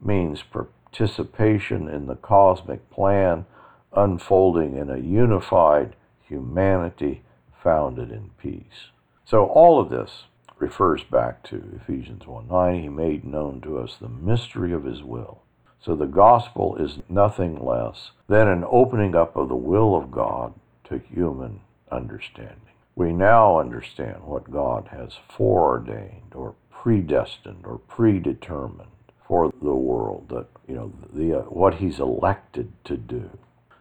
means 0.00 0.42
participation 0.42 1.88
in 1.88 2.06
the 2.06 2.16
cosmic 2.16 2.88
plan 2.90 3.44
unfolding 3.92 4.76
in 4.76 4.90
a 4.90 4.98
unified 4.98 5.96
humanity 6.22 7.22
founded 7.62 8.10
in 8.10 8.30
peace. 8.38 8.90
So 9.24 9.46
all 9.46 9.80
of 9.80 9.90
this 9.90 10.24
refers 10.58 11.02
back 11.02 11.42
to 11.44 11.80
Ephesians 11.80 12.26
1 12.26 12.48
9. 12.48 12.82
He 12.82 12.88
made 12.88 13.24
known 13.24 13.60
to 13.62 13.78
us 13.78 13.96
the 13.96 14.08
mystery 14.08 14.72
of 14.72 14.84
his 14.84 15.02
will. 15.02 15.42
So 15.80 15.94
the 15.94 16.06
gospel 16.06 16.76
is 16.76 16.98
nothing 17.08 17.62
less 17.62 18.12
than 18.28 18.48
an 18.48 18.64
opening 18.70 19.14
up 19.14 19.36
of 19.36 19.48
the 19.48 19.56
will 19.56 19.96
of 19.96 20.10
God 20.10 20.54
to 20.84 20.98
human 20.98 21.60
understanding. 21.90 22.60
We 22.94 23.12
now 23.12 23.58
understand 23.58 24.22
what 24.24 24.50
God 24.50 24.88
has 24.92 25.18
foreordained 25.36 26.34
or 26.34 26.54
predestined 26.70 27.64
or 27.64 27.78
predetermined 27.78 28.90
for 29.26 29.52
the 29.62 29.74
world 29.74 30.28
that 30.28 30.46
you 30.68 30.74
know 30.74 30.92
the 31.12 31.40
uh, 31.40 31.42
what 31.42 31.76
he's 31.76 31.98
elected 31.98 32.72
to 32.84 32.96
do. 32.96 33.30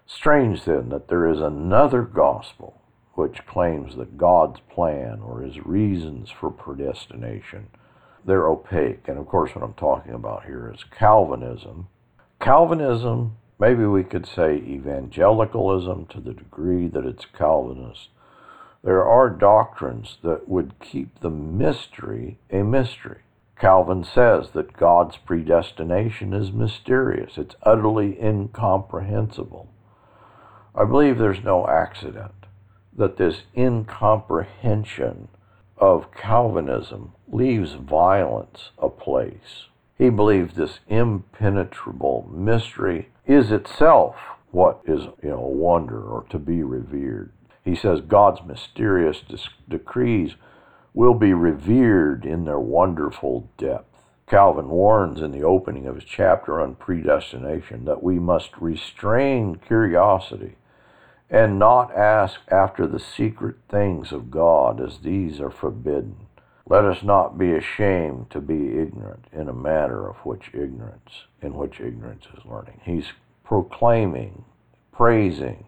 Strange 0.05 0.63
then 0.65 0.89
that 0.89 1.07
there 1.07 1.27
is 1.27 1.39
another 1.39 2.01
gospel 2.01 2.81
which 3.15 3.45
claims 3.45 3.95
that 3.95 4.17
God's 4.17 4.59
plan 4.69 5.21
or 5.23 5.41
his 5.41 5.65
reasons 5.65 6.31
for 6.31 6.49
predestination, 6.49 7.67
they're 8.25 8.47
opaque. 8.47 9.07
And 9.07 9.19
of 9.19 9.27
course, 9.27 9.53
what 9.53 9.63
I'm 9.63 9.73
talking 9.73 10.13
about 10.13 10.45
here 10.45 10.71
is 10.73 10.83
Calvinism. 10.97 11.87
Calvinism, 12.39 13.37
maybe 13.59 13.85
we 13.85 14.03
could 14.03 14.25
say 14.25 14.55
evangelicalism 14.55 16.07
to 16.07 16.19
the 16.19 16.33
degree 16.33 16.87
that 16.87 17.05
it's 17.05 17.25
Calvinist. 17.25 18.09
There 18.83 19.05
are 19.05 19.29
doctrines 19.29 20.17
that 20.23 20.49
would 20.49 20.79
keep 20.79 21.19
the 21.19 21.29
mystery 21.29 22.39
a 22.49 22.63
mystery. 22.63 23.21
Calvin 23.57 24.03
says 24.03 24.49
that 24.51 24.73
God's 24.73 25.15
predestination 25.15 26.33
is 26.33 26.51
mysterious, 26.51 27.37
it's 27.37 27.55
utterly 27.63 28.21
incomprehensible. 28.21 29.69
I 30.75 30.85
believe 30.85 31.17
there's 31.17 31.43
no 31.43 31.67
accident 31.67 32.47
that 32.97 33.17
this 33.17 33.43
incomprehension 33.55 35.29
of 35.77 36.11
Calvinism 36.13 37.13
leaves 37.31 37.73
violence 37.73 38.71
a 38.77 38.89
place. 38.89 39.67
He 39.97 40.09
believes 40.09 40.55
this 40.55 40.79
impenetrable 40.87 42.29
mystery 42.31 43.09
is 43.25 43.51
itself 43.51 44.15
what 44.51 44.81
is 44.85 45.03
you 45.21 45.29
know 45.29 45.43
a 45.43 45.49
wonder 45.49 46.01
or 46.01 46.25
to 46.29 46.39
be 46.39 46.63
revered. 46.63 47.31
He 47.63 47.75
says 47.75 48.01
God's 48.01 48.45
mysterious 48.45 49.23
decrees 49.69 50.35
will 50.93 51.13
be 51.13 51.33
revered 51.33 52.25
in 52.25 52.45
their 52.45 52.59
wonderful 52.59 53.49
depth. 53.57 54.03
Calvin 54.27 54.69
warns 54.69 55.21
in 55.21 55.31
the 55.31 55.43
opening 55.43 55.87
of 55.87 55.95
his 55.95 56.03
chapter 56.03 56.61
on 56.61 56.75
predestination 56.75 57.85
that 57.85 58.03
we 58.03 58.19
must 58.19 58.57
restrain 58.59 59.55
curiosity 59.55 60.55
and 61.29 61.57
not 61.57 61.95
ask 61.95 62.41
after 62.49 62.85
the 62.85 62.99
secret 62.99 63.55
things 63.69 64.11
of 64.11 64.29
God, 64.29 64.79
as 64.79 64.99
these 64.99 65.39
are 65.39 65.49
forbidden. 65.49 66.15
Let 66.67 66.85
us 66.85 67.03
not 67.03 67.37
be 67.37 67.51
ashamed 67.53 68.29
to 68.31 68.39
be 68.39 68.79
ignorant 68.79 69.25
in 69.33 69.49
a 69.49 69.53
matter 69.53 70.07
of 70.07 70.15
which 70.25 70.49
ignorance, 70.53 71.25
in 71.41 71.55
which 71.55 71.81
ignorance 71.81 72.25
is 72.37 72.45
learning. 72.45 72.79
He's 72.83 73.11
proclaiming, 73.43 74.45
praising 74.91 75.65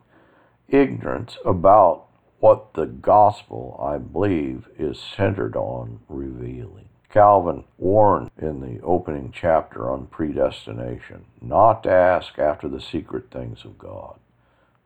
ignorance 0.69 1.37
about 1.45 2.05
what 2.39 2.73
the 2.73 2.85
gospel, 2.85 3.79
I 3.81 3.97
believe, 3.97 4.67
is 4.77 4.99
centered 4.99 5.55
on 5.55 5.99
revealing. 6.07 6.89
Calvin 7.09 7.63
warned 7.77 8.29
in 8.37 8.59
the 8.59 8.81
opening 8.81 9.31
chapter 9.33 9.89
on 9.89 10.07
predestination 10.07 11.25
not 11.41 11.83
to 11.83 11.91
ask 11.91 12.37
after 12.37 12.67
the 12.67 12.81
secret 12.81 13.31
things 13.31 13.63
of 13.63 13.77
God. 13.77 14.19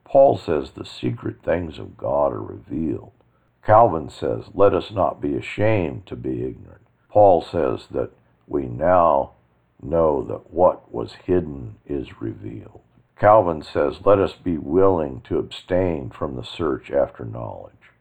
Paul 0.04 0.38
says 0.38 0.72
the 0.72 0.86
secret 0.86 1.44
things 1.44 1.80
of 1.80 1.98
God 1.98 2.32
are 2.34 2.42
revealed. 2.42 3.12
Calvin 3.70 4.10
says, 4.10 4.46
let 4.56 4.74
us 4.74 4.90
not 4.90 5.22
be 5.22 5.36
ashamed 5.36 6.08
to 6.08 6.16
be 6.16 6.44
ignorant. 6.44 6.88
Paul 7.08 7.44
says 7.44 7.86
that 7.92 8.10
we 8.48 8.66
now 8.66 9.34
know 9.80 10.24
that 10.24 10.52
what 10.52 10.92
was 10.92 11.14
hidden 11.28 11.76
is 11.86 12.20
revealed. 12.20 12.82
Calvin 13.16 13.62
says, 13.62 13.98
let 14.04 14.18
us 14.18 14.34
be 14.34 14.58
willing 14.58 15.22
to 15.22 15.38
abstain 15.38 16.10
from 16.10 16.36
the 16.36 16.44
search 16.44 16.90
after 16.90 17.24
knowledge. 17.24 17.94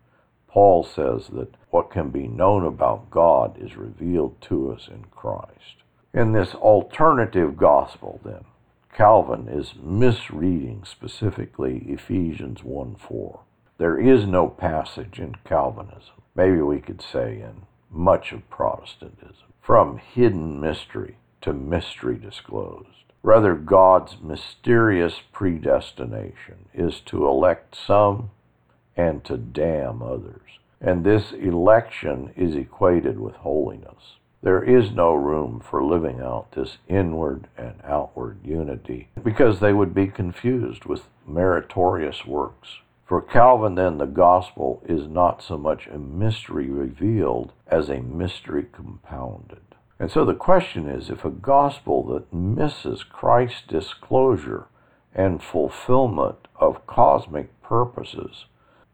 Paul 0.46 0.84
says 0.84 1.28
that 1.34 1.54
what 1.68 1.90
can 1.90 2.08
be 2.08 2.26
known 2.26 2.64
about 2.64 3.10
God 3.10 3.62
is 3.62 3.76
revealed 3.76 4.40
to 4.48 4.72
us 4.72 4.88
in 4.88 5.04
Christ. 5.14 5.82
In 6.14 6.32
this 6.32 6.54
alternative 6.54 7.58
gospel, 7.58 8.22
then, 8.24 8.46
Calvin 8.94 9.48
is 9.48 9.74
misreading 9.78 10.84
specifically 10.86 11.84
Ephesians 11.86 12.64
1 12.64 12.96
4. 12.96 13.40
There 13.78 13.96
is 13.96 14.26
no 14.26 14.48
passage 14.48 15.20
in 15.20 15.36
Calvinism, 15.44 16.22
maybe 16.34 16.60
we 16.60 16.80
could 16.80 17.00
say 17.00 17.40
in 17.40 17.62
much 17.88 18.32
of 18.32 18.50
Protestantism, 18.50 19.52
from 19.60 19.98
hidden 19.98 20.60
mystery 20.60 21.16
to 21.42 21.52
mystery 21.52 22.16
disclosed. 22.16 22.88
Rather, 23.22 23.54
God's 23.54 24.16
mysterious 24.20 25.20
predestination 25.32 26.68
is 26.74 26.98
to 27.02 27.28
elect 27.28 27.76
some 27.76 28.30
and 28.96 29.24
to 29.24 29.36
damn 29.36 30.02
others. 30.02 30.58
And 30.80 31.04
this 31.04 31.30
election 31.30 32.32
is 32.36 32.56
equated 32.56 33.20
with 33.20 33.36
holiness. 33.36 34.16
There 34.42 34.62
is 34.62 34.90
no 34.90 35.14
room 35.14 35.60
for 35.60 35.84
living 35.84 36.20
out 36.20 36.50
this 36.52 36.78
inward 36.88 37.46
and 37.56 37.74
outward 37.84 38.38
unity 38.44 39.08
because 39.22 39.60
they 39.60 39.72
would 39.72 39.94
be 39.94 40.08
confused 40.08 40.84
with 40.84 41.02
meritorious 41.24 42.26
works. 42.26 42.78
For 43.08 43.22
Calvin, 43.22 43.74
then, 43.74 43.96
the 43.96 44.04
gospel 44.04 44.82
is 44.86 45.08
not 45.08 45.42
so 45.42 45.56
much 45.56 45.86
a 45.86 45.96
mystery 45.96 46.68
revealed 46.68 47.52
as 47.66 47.88
a 47.88 48.02
mystery 48.02 48.66
compounded. 48.70 49.62
And 49.98 50.10
so 50.10 50.26
the 50.26 50.34
question 50.34 50.86
is 50.86 51.08
if 51.08 51.24
a 51.24 51.30
gospel 51.30 52.04
that 52.08 52.30
misses 52.34 53.04
Christ's 53.04 53.62
disclosure 53.66 54.66
and 55.14 55.42
fulfillment 55.42 56.48
of 56.54 56.86
cosmic 56.86 57.62
purposes, 57.62 58.44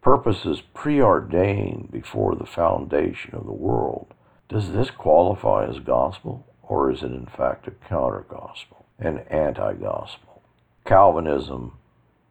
purposes 0.01 0.63
preordained 0.75 1.91
before 1.91 2.37
the 2.37 2.47
foundation 2.47 3.35
of 3.35 3.47
the 3.47 3.53
world, 3.53 4.15
does 4.49 4.71
this 4.71 4.93
qualify 4.93 5.67
as 5.69 5.81
gospel 5.81 6.47
or 6.63 6.89
is 6.89 7.03
it 7.03 7.11
in 7.11 7.27
fact 7.27 7.67
a 7.67 7.73
counter 7.73 8.25
gospel, 8.29 8.87
an 8.97 9.19
anti 9.29 9.75
gospel? 9.75 10.41
Calvinism, 10.85 11.73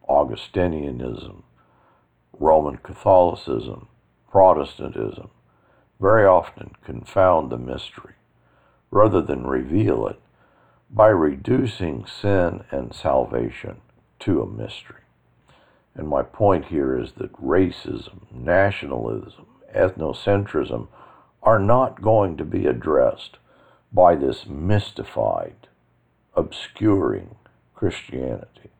Augustinianism, 0.08 1.42
Roman 2.40 2.78
Catholicism, 2.78 3.88
Protestantism 4.30 5.30
very 6.00 6.26
often 6.26 6.72
confound 6.84 7.50
the 7.50 7.58
mystery 7.58 8.14
rather 8.90 9.20
than 9.20 9.46
reveal 9.46 10.06
it 10.06 10.20
by 10.90 11.08
reducing 11.08 12.04
sin 12.06 12.64
and 12.70 12.94
salvation 12.94 13.80
to 14.20 14.42
a 14.42 14.46
mystery. 14.46 15.02
And 15.94 16.08
my 16.08 16.22
point 16.22 16.66
here 16.66 16.98
is 16.98 17.12
that 17.12 17.32
racism, 17.40 18.30
nationalism, 18.32 19.46
ethnocentrism 19.74 20.88
are 21.42 21.58
not 21.58 22.02
going 22.02 22.36
to 22.36 22.44
be 22.44 22.66
addressed 22.66 23.38
by 23.92 24.16
this 24.16 24.46
mystified, 24.46 25.68
obscuring 26.34 27.36
Christianity 27.74 28.70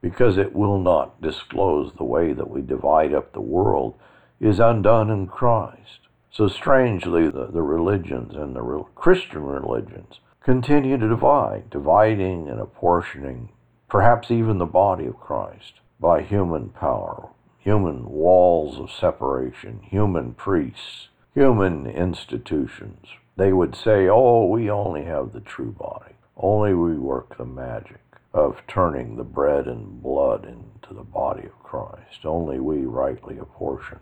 because 0.00 0.38
it 0.38 0.54
will 0.54 0.78
not 0.78 1.20
disclose 1.20 1.92
the 1.92 2.04
way 2.04 2.32
that 2.32 2.48
we 2.48 2.62
divide 2.62 3.12
up 3.12 3.32
the 3.32 3.40
world 3.40 3.94
is 4.40 4.60
undone 4.60 5.10
in 5.10 5.26
Christ. 5.26 6.00
So 6.30 6.46
strangely, 6.46 7.28
the, 7.28 7.46
the 7.46 7.62
religions 7.62 8.34
and 8.36 8.54
the 8.54 8.62
real 8.62 8.88
Christian 8.94 9.42
religions 9.42 10.20
continue 10.40 10.96
to 10.96 11.08
divide, 11.08 11.68
dividing 11.70 12.48
and 12.48 12.60
apportioning 12.60 13.50
perhaps 13.88 14.30
even 14.30 14.58
the 14.58 14.66
body 14.66 15.06
of 15.06 15.18
Christ 15.18 15.80
by 15.98 16.22
human 16.22 16.68
power, 16.68 17.30
human 17.58 18.08
walls 18.08 18.78
of 18.78 18.92
separation, 18.92 19.80
human 19.82 20.34
priests, 20.34 21.08
human 21.34 21.86
institutions. 21.86 23.06
They 23.36 23.52
would 23.52 23.74
say, 23.74 24.08
oh, 24.08 24.46
we 24.46 24.70
only 24.70 25.04
have 25.04 25.32
the 25.32 25.40
true 25.40 25.72
body. 25.72 26.14
Only 26.36 26.74
we 26.74 26.98
work 26.98 27.36
the 27.36 27.44
magic 27.44 28.07
of 28.38 28.62
turning 28.68 29.16
the 29.16 29.24
bread 29.24 29.66
and 29.66 30.00
blood 30.00 30.44
into 30.44 30.94
the 30.94 31.02
body 31.02 31.44
of 31.44 31.62
Christ. 31.64 32.24
Only 32.24 32.60
we 32.60 32.84
rightly 32.84 33.36
apportion 33.36 33.98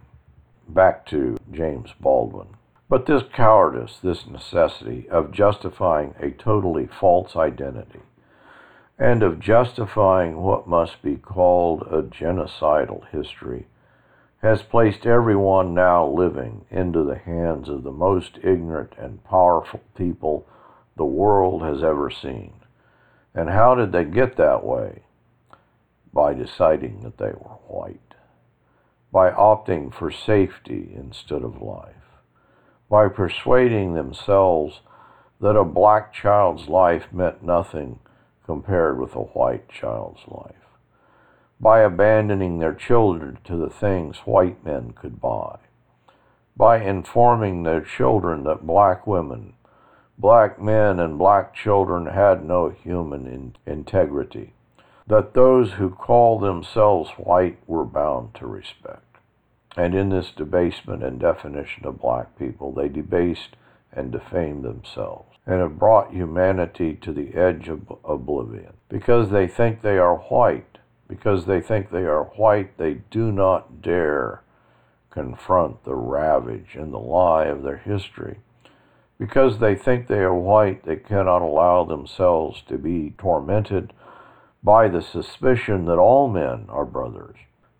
back 0.69 1.07
to 1.07 1.37
James 1.51 1.91
Baldwin. 2.01 2.49
But 2.89 3.07
this 3.07 3.23
cowardice, 3.33 3.99
this 4.03 4.27
necessity 4.27 5.09
of 5.09 5.33
justifying 5.33 6.15
a 6.21 6.31
totally 6.31 6.87
false 6.87 7.35
identity, 7.35 8.03
and 8.99 9.23
of 9.23 9.41
justifying 9.41 10.43
what 10.43 10.69
must 10.69 11.03
be 11.03 11.17
called 11.17 11.83
a 11.83 12.03
genocidal 12.03 13.09
history, 13.09 13.67
has 14.43 14.63
placed 14.63 15.07
everyone 15.07 15.75
now 15.75 16.07
living 16.07 16.67
into 16.71 17.03
the 17.03 17.19
hands 17.19 17.69
of 17.69 17.83
the 17.83 17.91
most 17.91 18.39
ignorant 18.43 18.93
and 18.99 19.25
powerful 19.25 19.81
people 19.97 20.47
the 20.97 21.05
world 21.05 21.63
has 21.63 21.83
ever 21.83 22.11
seen. 22.11 22.53
And 23.37 23.51
how 23.51 23.75
did 23.75 23.93
they 23.93 24.05
get 24.05 24.37
that 24.39 24.65
way? 24.65 25.03
By 26.13 26.33
deciding 26.33 27.03
that 27.03 27.19
they 27.19 27.27
were 27.27 27.59
white. 27.69 28.01
By 29.13 29.31
opting 29.31 29.95
for 29.95 30.11
safety 30.11 30.93
instead 30.97 31.43
of 31.43 31.61
life, 31.61 31.95
by 32.91 33.09
persuading 33.09 33.95
themselves 33.95 34.81
that 35.41 35.57
a 35.57 35.65
black 35.65 36.15
child's 36.15 36.69
life 36.69 37.13
meant 37.13 37.43
nothing 37.43 37.99
compared 38.47 38.99
with 38.99 39.15
a 39.15 39.21
white 39.21 39.69
child's 39.69 40.21
life, 40.27 40.55
by 41.61 41.81
abandoning 41.81 42.59
their 42.59 42.75
children 42.75 43.39
to 43.45 43.57
the 43.57 43.71
things 43.71 44.19
white 44.25 44.65
men 44.65 44.93
could 44.93 45.21
buy, 45.21 45.59
by 46.57 46.81
informing 46.81 47.63
their 47.63 47.83
children 47.83 48.45
that 48.45 48.67
black 48.67 49.07
women, 49.07 49.55
black 50.19 50.61
men, 50.61 50.99
and 50.99 51.19
black 51.19 51.55
children 51.55 52.07
had 52.07 52.45
no 52.45 52.69
human 52.71 53.27
in- 53.27 53.57
integrity, 53.67 54.53
that 55.07 55.35
those 55.35 55.73
who 55.73 55.91
call 55.91 56.39
themselves 56.39 57.11
white 57.17 57.59
were 57.67 57.85
bound 57.85 58.35
to 58.35 58.47
respect. 58.47 59.03
And 59.77 59.95
in 59.95 60.09
this 60.09 60.31
debasement 60.31 61.03
and 61.03 61.21
definition 61.21 61.85
of 61.87 62.01
black 62.01 62.39
people, 62.39 62.73
they 62.73 62.89
debased 62.89 63.57
and 63.93 64.11
defamed 64.11 64.65
themselves 64.65 65.37
and 65.47 65.61
have 65.61 65.79
brought 65.79 66.13
humanity 66.13 66.95
to 66.95 67.13
the 67.13 67.35
edge 67.35 67.69
of 67.69 67.93
oblivion. 68.05 68.73
Because 68.89 69.31
they 69.31 69.47
think 69.47 69.81
they 69.83 69.97
are 69.99 70.17
white, 70.17 70.79
because 71.09 71.47
they 71.47 71.61
think 71.61 71.91
they 71.91 72.05
are 72.05 72.25
white, 72.25 72.77
they 72.79 72.95
do 73.11 73.31
not 73.31 73.81
dare 73.81 74.43
confront 75.11 75.85
the 75.85 75.95
ravage 75.95 76.75
and 76.75 76.93
the 76.93 76.99
lie 76.99 77.45
of 77.45 77.63
their 77.63 77.79
history. 77.79 78.39
Because 79.19 79.59
they 79.59 79.75
think 79.75 80.07
they 80.07 80.19
are 80.19 80.35
white, 80.35 80.85
they 80.85 80.97
cannot 80.97 81.43
allow 81.43 81.85
themselves 81.85 82.63
to 82.69 82.77
be 82.77 83.15
tormented 83.19 83.93
by 84.63 84.89
the 84.89 85.03
suspicion 85.03 85.87
that 85.87 85.99
all 85.99 86.29
men 86.29 86.67
are 86.69 86.85
brothers 86.85 87.37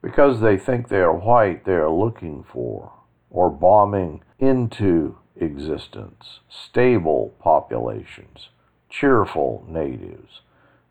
because 0.07 0.41
they 0.41 0.57
think 0.57 0.89
they 0.89 1.01
are 1.01 1.13
white, 1.13 1.65
they 1.65 1.73
are 1.73 1.91
looking 1.91 2.45
for 2.45 2.93
or 3.29 3.51
bombing 3.51 4.23
into 4.39 5.17
existence 5.35 6.39
stable 6.49 7.35
populations, 7.41 8.51
cheerful 8.89 9.65
natives, 9.69 10.43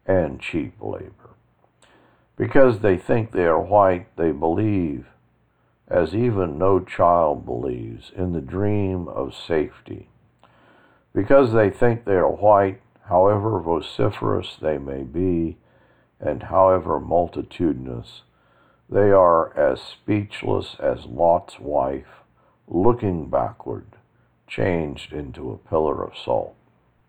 and 0.06 0.42
cheap 0.42 0.74
labor. 0.82 1.30
Because 2.36 2.80
they 2.80 2.98
think 2.98 3.32
they 3.32 3.46
are 3.46 3.62
white, 3.62 4.14
they 4.18 4.34
believe, 4.34 5.06
as 5.88 6.14
even 6.14 6.58
no 6.58 6.82
child 6.82 7.46
believes, 7.46 8.12
in 8.18 8.34
the 8.34 8.42
dream 8.42 9.08
of 9.08 9.34
safety. 9.34 10.10
Because 11.16 11.54
they 11.54 11.70
think 11.70 12.04
they 12.04 12.16
are 12.16 12.30
white, 12.30 12.82
however 13.06 13.62
vociferous 13.62 14.58
they 14.62 14.78
may 14.78 15.04
be, 15.04 15.58
and 16.20 16.44
however 16.44 17.00
multitudinous, 17.00 18.24
they 18.90 19.12
are 19.12 19.58
as 19.58 19.80
speechless 19.82 20.76
as 20.78 21.06
Lot's 21.06 21.58
wife, 21.58 22.24
looking 22.68 23.30
backward, 23.30 23.86
changed 24.46 25.14
into 25.14 25.52
a 25.52 25.70
pillar 25.70 26.04
of 26.04 26.18
salt. 26.18 26.56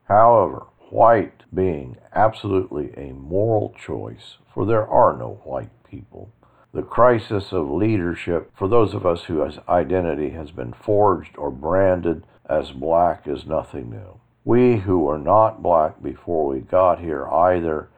However, 0.05 0.67
white 0.91 1.43
being 1.53 1.97
absolutely 2.15 2.95
a 2.97 3.13
moral 3.13 3.75
choice, 3.77 4.37
for 4.55 4.65
there 4.65 4.87
are 4.87 5.17
no 5.17 5.41
white 5.43 5.83
people, 5.83 6.31
the 6.73 6.83
crisis 6.83 7.53
of 7.53 7.69
leadership 7.71 8.53
for 8.55 8.69
those 8.69 8.95
of 8.95 9.05
us 9.05 9.25
whose 9.25 9.59
identity 9.69 10.31
has 10.31 10.53
been 10.53 10.73
forged 10.73 11.37
or 11.37 11.51
branded 11.51 12.23
as 12.49 12.70
black 12.70 13.26
is 13.26 13.47
nothing 13.47 13.90
new. 13.90 14.20
We 14.44 14.78
who 14.78 15.01
were 15.01 15.18
not 15.18 15.62
black 15.62 16.03
before 16.03 16.47
we 16.47 16.61
got 16.61 17.01
here 17.01 17.26
either 17.28 17.88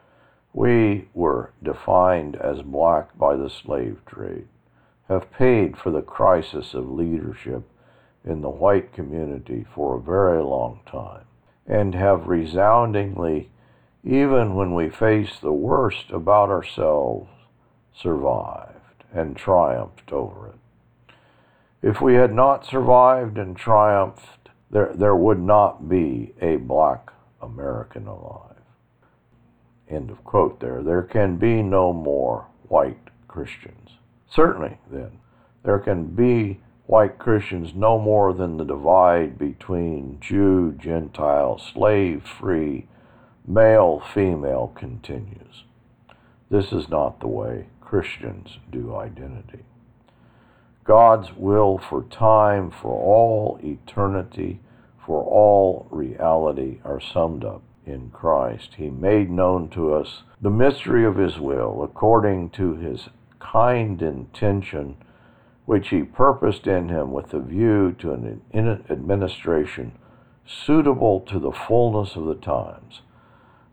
we 0.58 1.08
were 1.14 1.52
defined 1.62 2.34
as 2.36 2.62
black 2.62 3.16
by 3.16 3.36
the 3.36 3.50
slave 3.50 4.00
trade, 4.06 4.48
have 5.08 5.30
paid 5.30 5.76
for 5.76 5.90
the 5.90 6.02
crisis 6.02 6.74
of 6.74 6.90
leadership 6.90 7.62
in 8.24 8.40
the 8.40 8.50
white 8.50 8.92
community 8.92 9.64
for 9.74 9.96
a 9.96 10.00
very 10.00 10.42
long 10.42 10.80
time, 10.84 11.24
and 11.66 11.94
have 11.94 12.26
resoundingly, 12.26 13.50
even 14.02 14.54
when 14.54 14.74
we 14.74 14.88
face 14.88 15.38
the 15.38 15.52
worst 15.52 16.10
about 16.10 16.48
ourselves, 16.48 17.28
survived 17.94 19.04
and 19.12 19.36
triumphed 19.36 20.12
over 20.12 20.48
it. 20.48 21.14
If 21.82 22.00
we 22.00 22.14
had 22.14 22.32
not 22.34 22.66
survived 22.66 23.38
and 23.38 23.56
triumphed, 23.56 24.37
there, 24.70 24.92
there 24.94 25.16
would 25.16 25.40
not 25.40 25.88
be 25.88 26.34
a 26.40 26.56
black 26.56 27.10
American 27.40 28.06
alive. 28.06 28.56
End 29.88 30.10
of 30.10 30.22
quote 30.24 30.60
there. 30.60 30.82
There 30.82 31.02
can 31.02 31.36
be 31.36 31.62
no 31.62 31.92
more 31.92 32.46
white 32.68 33.08
Christians. 33.26 33.90
Certainly, 34.30 34.78
then, 34.90 35.12
there 35.62 35.78
can 35.78 36.04
be 36.06 36.60
white 36.86 37.18
Christians 37.18 37.74
no 37.74 37.98
more 37.98 38.32
than 38.34 38.56
the 38.56 38.64
divide 38.64 39.38
between 39.38 40.18
Jew, 40.20 40.72
Gentile, 40.72 41.58
slave 41.58 42.24
free, 42.38 42.86
male, 43.46 44.02
female 44.12 44.72
continues. 44.74 45.64
This 46.50 46.72
is 46.72 46.88
not 46.88 47.20
the 47.20 47.28
way 47.28 47.66
Christians 47.80 48.58
do 48.70 48.94
identity. 48.94 49.64
God's 50.88 51.36
will 51.36 51.76
for 51.76 52.04
time, 52.04 52.70
for 52.70 52.94
all 52.94 53.60
eternity, 53.62 54.60
for 55.04 55.22
all 55.22 55.86
reality 55.90 56.80
are 56.82 56.98
summed 56.98 57.44
up 57.44 57.62
in 57.84 58.08
Christ. 58.08 58.76
He 58.78 58.88
made 58.88 59.30
known 59.30 59.68
to 59.70 59.92
us 59.92 60.22
the 60.40 60.48
mystery 60.48 61.04
of 61.04 61.16
His 61.16 61.38
will 61.38 61.82
according 61.84 62.48
to 62.50 62.74
His 62.76 63.10
kind 63.38 64.00
intention, 64.00 64.96
which 65.66 65.90
He 65.90 66.04
purposed 66.04 66.66
in 66.66 66.88
Him 66.88 67.12
with 67.12 67.34
a 67.34 67.40
view 67.40 67.94
to 67.98 68.12
an 68.14 68.40
administration 68.88 69.92
suitable 70.46 71.20
to 71.20 71.38
the 71.38 71.52
fullness 71.52 72.16
of 72.16 72.24
the 72.24 72.34
times. 72.34 73.02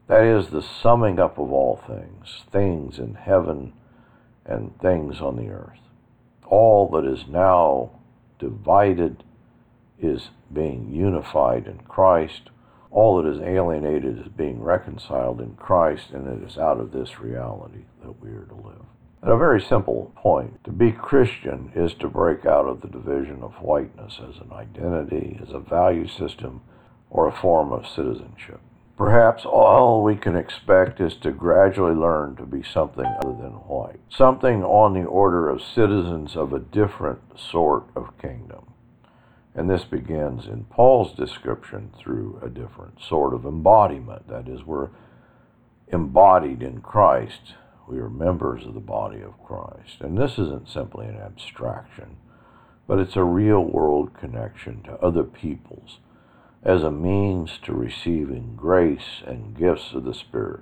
That 0.08 0.26
is 0.26 0.50
the 0.50 0.62
summing 0.62 1.18
up 1.18 1.38
of 1.38 1.50
all 1.54 1.78
things, 1.88 2.44
things 2.52 3.00
in 3.00 3.14
heaven 3.14 3.72
and 4.46 4.78
things 4.82 5.22
on 5.22 5.38
the 5.38 5.48
earth. 5.48 5.80
All 6.48 6.90
that 6.90 7.06
is 7.06 7.28
now 7.28 7.92
divided 8.40 9.24
is 10.00 10.30
being 10.52 10.92
unified 10.92 11.68
in 11.68 11.80
Christ. 11.80 12.50
All 12.92 13.22
that 13.22 13.30
is 13.30 13.42
alienated 13.42 14.20
is 14.20 14.28
being 14.28 14.62
reconciled 14.62 15.42
in 15.42 15.56
Christ, 15.56 16.12
and 16.12 16.28
it 16.28 16.48
is 16.48 16.58
out 16.58 16.80
of 16.80 16.92
this 16.92 17.20
reality 17.20 17.86
that 18.04 18.22
we 18.22 18.30
are 18.30 18.46
to 18.46 18.56
live. 18.56 18.86
At 19.24 19.32
a 19.32 19.38
very 19.38 19.60
simple 19.60 20.14
point, 20.16 20.64
to 20.66 20.72
be 20.72 20.92
Christian 20.92 21.72
is 21.76 21.96
to 21.96 22.08
break 22.08 22.46
out 22.46 22.68
of 22.68 22.82
the 22.82 22.88
division 22.88 23.42
of 23.42 23.54
whiteness 23.56 24.20
as 24.20 24.38
an 24.38 24.52
identity, 24.54 25.40
as 25.42 25.52
a 25.52 25.60
value 25.60 26.08
system, 26.08 26.62
or 27.10 27.28
a 27.28 27.32
form 27.32 27.72
of 27.72 27.88
citizenship. 27.88 28.60
Perhaps 28.98 29.44
all 29.46 30.04
we 30.04 30.16
can 30.16 30.38
expect 30.38 31.02
is 31.02 31.16
to 31.16 31.32
gradually 31.32 31.94
learn 31.94 32.38
to 32.38 32.46
be 32.46 32.64
something 32.64 33.06
other 33.06 33.34
than 33.34 33.52
white, 33.68 34.00
something 34.10 34.64
on 34.64 34.94
the 34.94 35.04
order 35.04 35.50
of 35.50 35.62
citizens 35.62 36.38
of 36.38 36.54
a 36.54 36.60
different 36.60 37.20
sort 37.38 37.84
of 37.94 38.18
kingdom. 38.22 38.72
And 39.54 39.70
this 39.70 39.84
begins 39.84 40.48
in 40.48 40.66
Paul's 40.66 41.14
description 41.14 41.92
through 41.98 42.40
a 42.42 42.50
different 42.50 43.02
sort 43.02 43.34
of 43.34 43.46
embodiment. 43.46 44.30
That 44.30 44.48
is, 44.48 44.64
we're 44.64 44.90
embodied 45.90 46.62
in 46.62 46.80
Christ. 46.80 47.56
We 47.88 48.00
are 48.00 48.10
members 48.10 48.66
of 48.66 48.74
the 48.74 48.80
body 48.80 49.22
of 49.22 49.44
Christ. 49.44 50.00
And 50.00 50.18
this 50.18 50.34
isn't 50.34 50.70
simply 50.70 51.06
an 51.08 51.18
abstraction, 51.18 52.16
but 52.88 53.00
it's 53.00 53.18
a 53.18 53.24
real 53.24 53.62
world 53.62 54.14
connection 54.14 54.84
to 54.84 54.94
other 55.02 55.24
peoples 55.24 56.00
as 56.66 56.84
a 56.84 56.92
means 56.92 57.60
to 57.64 57.72
receiving 57.72 58.56
grace 58.58 59.22
and 59.26 59.56
gifts 59.58 59.94
of 59.94 60.04
the 60.04 60.14
Spirit. 60.14 60.62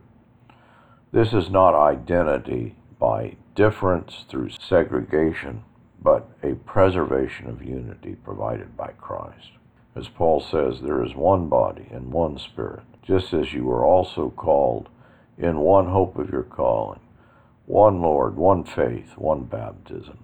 This 1.11 1.33
is 1.33 1.49
not 1.49 1.73
identity 1.73 2.75
by 2.99 3.37
difference 3.55 4.25
through 4.29 4.49
segregation 4.49 5.63
but 6.03 6.29
a 6.43 6.53
preservation 6.53 7.47
of 7.47 7.63
unity 7.63 8.15
provided 8.23 8.75
by 8.75 8.91
Christ. 8.99 9.51
As 9.95 10.09
Paul 10.09 10.41
says, 10.41 10.81
there 10.81 11.03
is 11.03 11.15
one 11.15 11.47
body 11.47 11.87
and 11.91 12.11
one 12.11 12.37
Spirit, 12.37 12.83
just 13.01 13.33
as 13.33 13.53
you 13.53 13.63
were 13.63 13.85
also 13.85 14.29
called 14.31 14.89
in 15.37 15.59
one 15.59 15.87
hope 15.87 16.17
of 16.17 16.29
your 16.29 16.43
calling, 16.43 16.99
one 17.65 18.01
Lord, 18.01 18.35
one 18.35 18.63
faith, 18.63 19.17
one 19.17 19.43
baptism, 19.43 20.22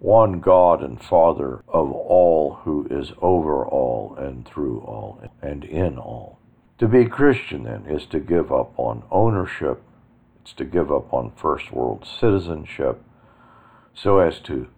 one 0.00 0.40
God 0.40 0.82
and 0.82 1.00
Father 1.00 1.62
of 1.68 1.92
all, 1.92 2.54
who 2.64 2.86
is 2.90 3.12
over 3.20 3.64
all 3.66 4.16
and 4.16 4.46
through 4.46 4.80
all 4.80 5.22
and 5.42 5.62
in 5.62 5.98
all. 5.98 6.38
To 6.78 6.88
be 6.88 7.04
Christian, 7.04 7.64
then, 7.64 7.84
is 7.86 8.06
to 8.06 8.18
give 8.18 8.50
up 8.50 8.72
on 8.78 9.02
ownership, 9.10 9.82
it's 10.40 10.54
to 10.54 10.64
give 10.64 10.90
up 10.90 11.12
on 11.12 11.32
first 11.36 11.70
world 11.70 12.06
citizenship, 12.18 13.02
so 13.94 14.18
as 14.18 14.40
to 14.40 14.68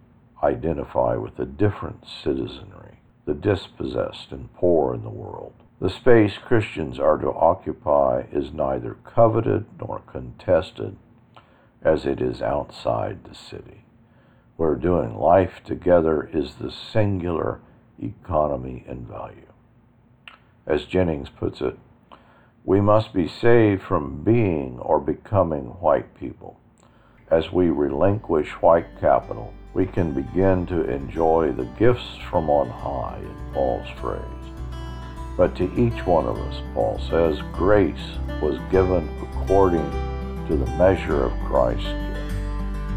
identify 0.43 1.15
with 1.15 1.39
a 1.39 1.45
different 1.45 2.05
citizenry, 2.05 2.99
the 3.25 3.33
dispossessed 3.33 4.31
and 4.31 4.53
poor 4.53 4.93
in 4.93 5.03
the 5.03 5.09
world. 5.09 5.53
The 5.79 5.89
space 5.89 6.37
Christians 6.37 6.99
are 6.99 7.17
to 7.17 7.31
occupy 7.31 8.23
is 8.31 8.51
neither 8.51 8.97
coveted 9.05 9.65
nor 9.79 9.99
contested 9.99 10.97
as 11.81 12.05
it 12.05 12.21
is 12.21 12.41
outside 12.41 13.23
the 13.23 13.35
city, 13.35 13.82
where 14.57 14.75
doing 14.75 15.17
life 15.17 15.61
together 15.65 16.29
is 16.31 16.55
the 16.55 16.71
singular 16.71 17.59
economy 18.01 18.83
and 18.87 19.07
value. 19.07 19.51
As 20.65 20.85
Jennings 20.85 21.29
puts 21.29 21.61
it, 21.61 21.77
we 22.63 22.79
must 22.79 23.13
be 23.13 23.27
saved 23.27 23.83
from 23.83 24.23
being 24.23 24.79
or 24.79 24.99
becoming 24.99 25.65
white 25.81 26.17
people 26.17 26.59
as 27.29 27.51
we 27.51 27.69
relinquish 27.69 28.49
white 28.61 28.99
capital 28.99 29.53
we 29.73 29.87
can 29.87 30.13
begin 30.13 30.67
to 30.67 30.87
enjoy 30.89 31.51
the 31.51 31.65
gifts 31.79 32.17
from 32.29 32.49
on 32.49 32.69
high, 32.69 33.19
in 33.19 33.53
Paul's 33.53 33.89
phrase. 33.99 34.21
But 35.35 35.55
to 35.55 35.63
each 35.73 36.05
one 36.05 36.27
of 36.27 36.37
us, 36.37 36.61
Paul 36.75 36.99
says, 37.09 37.41
grace 37.53 38.19
was 38.39 38.59
given 38.69 39.09
according 39.31 39.89
to 40.47 40.55
the 40.55 40.67
measure 40.77 41.23
of 41.23 41.31
Christ's 41.45 41.85
gift. 41.85 42.33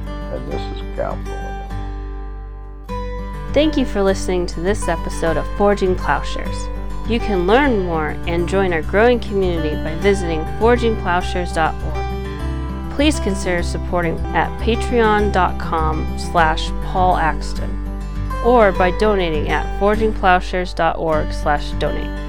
And 0.06 0.52
this 0.52 0.60
is 0.76 0.96
capital 0.96 1.45
Thank 3.56 3.78
you 3.78 3.86
for 3.86 4.02
listening 4.02 4.44
to 4.48 4.60
this 4.60 4.86
episode 4.86 5.38
of 5.38 5.46
Forging 5.56 5.94
Plowshares. 5.96 6.68
You 7.08 7.18
can 7.18 7.46
learn 7.46 7.86
more 7.86 8.10
and 8.26 8.46
join 8.46 8.74
our 8.74 8.82
growing 8.82 9.18
community 9.18 9.74
by 9.82 9.94
visiting 9.94 10.40
forgingplowshares.org 10.60 12.06
please 12.96 13.20
consider 13.20 13.62
supporting 13.62 14.18
at 14.34 14.48
patreon.com 14.58 16.18
slash 16.18 16.70
paul 16.84 17.16
axton 17.18 17.70
or 18.42 18.72
by 18.72 18.90
donating 18.92 19.50
at 19.50 19.78
forgingplowshares.org 19.78 21.30
slash 21.30 21.70
donate. 21.72 22.25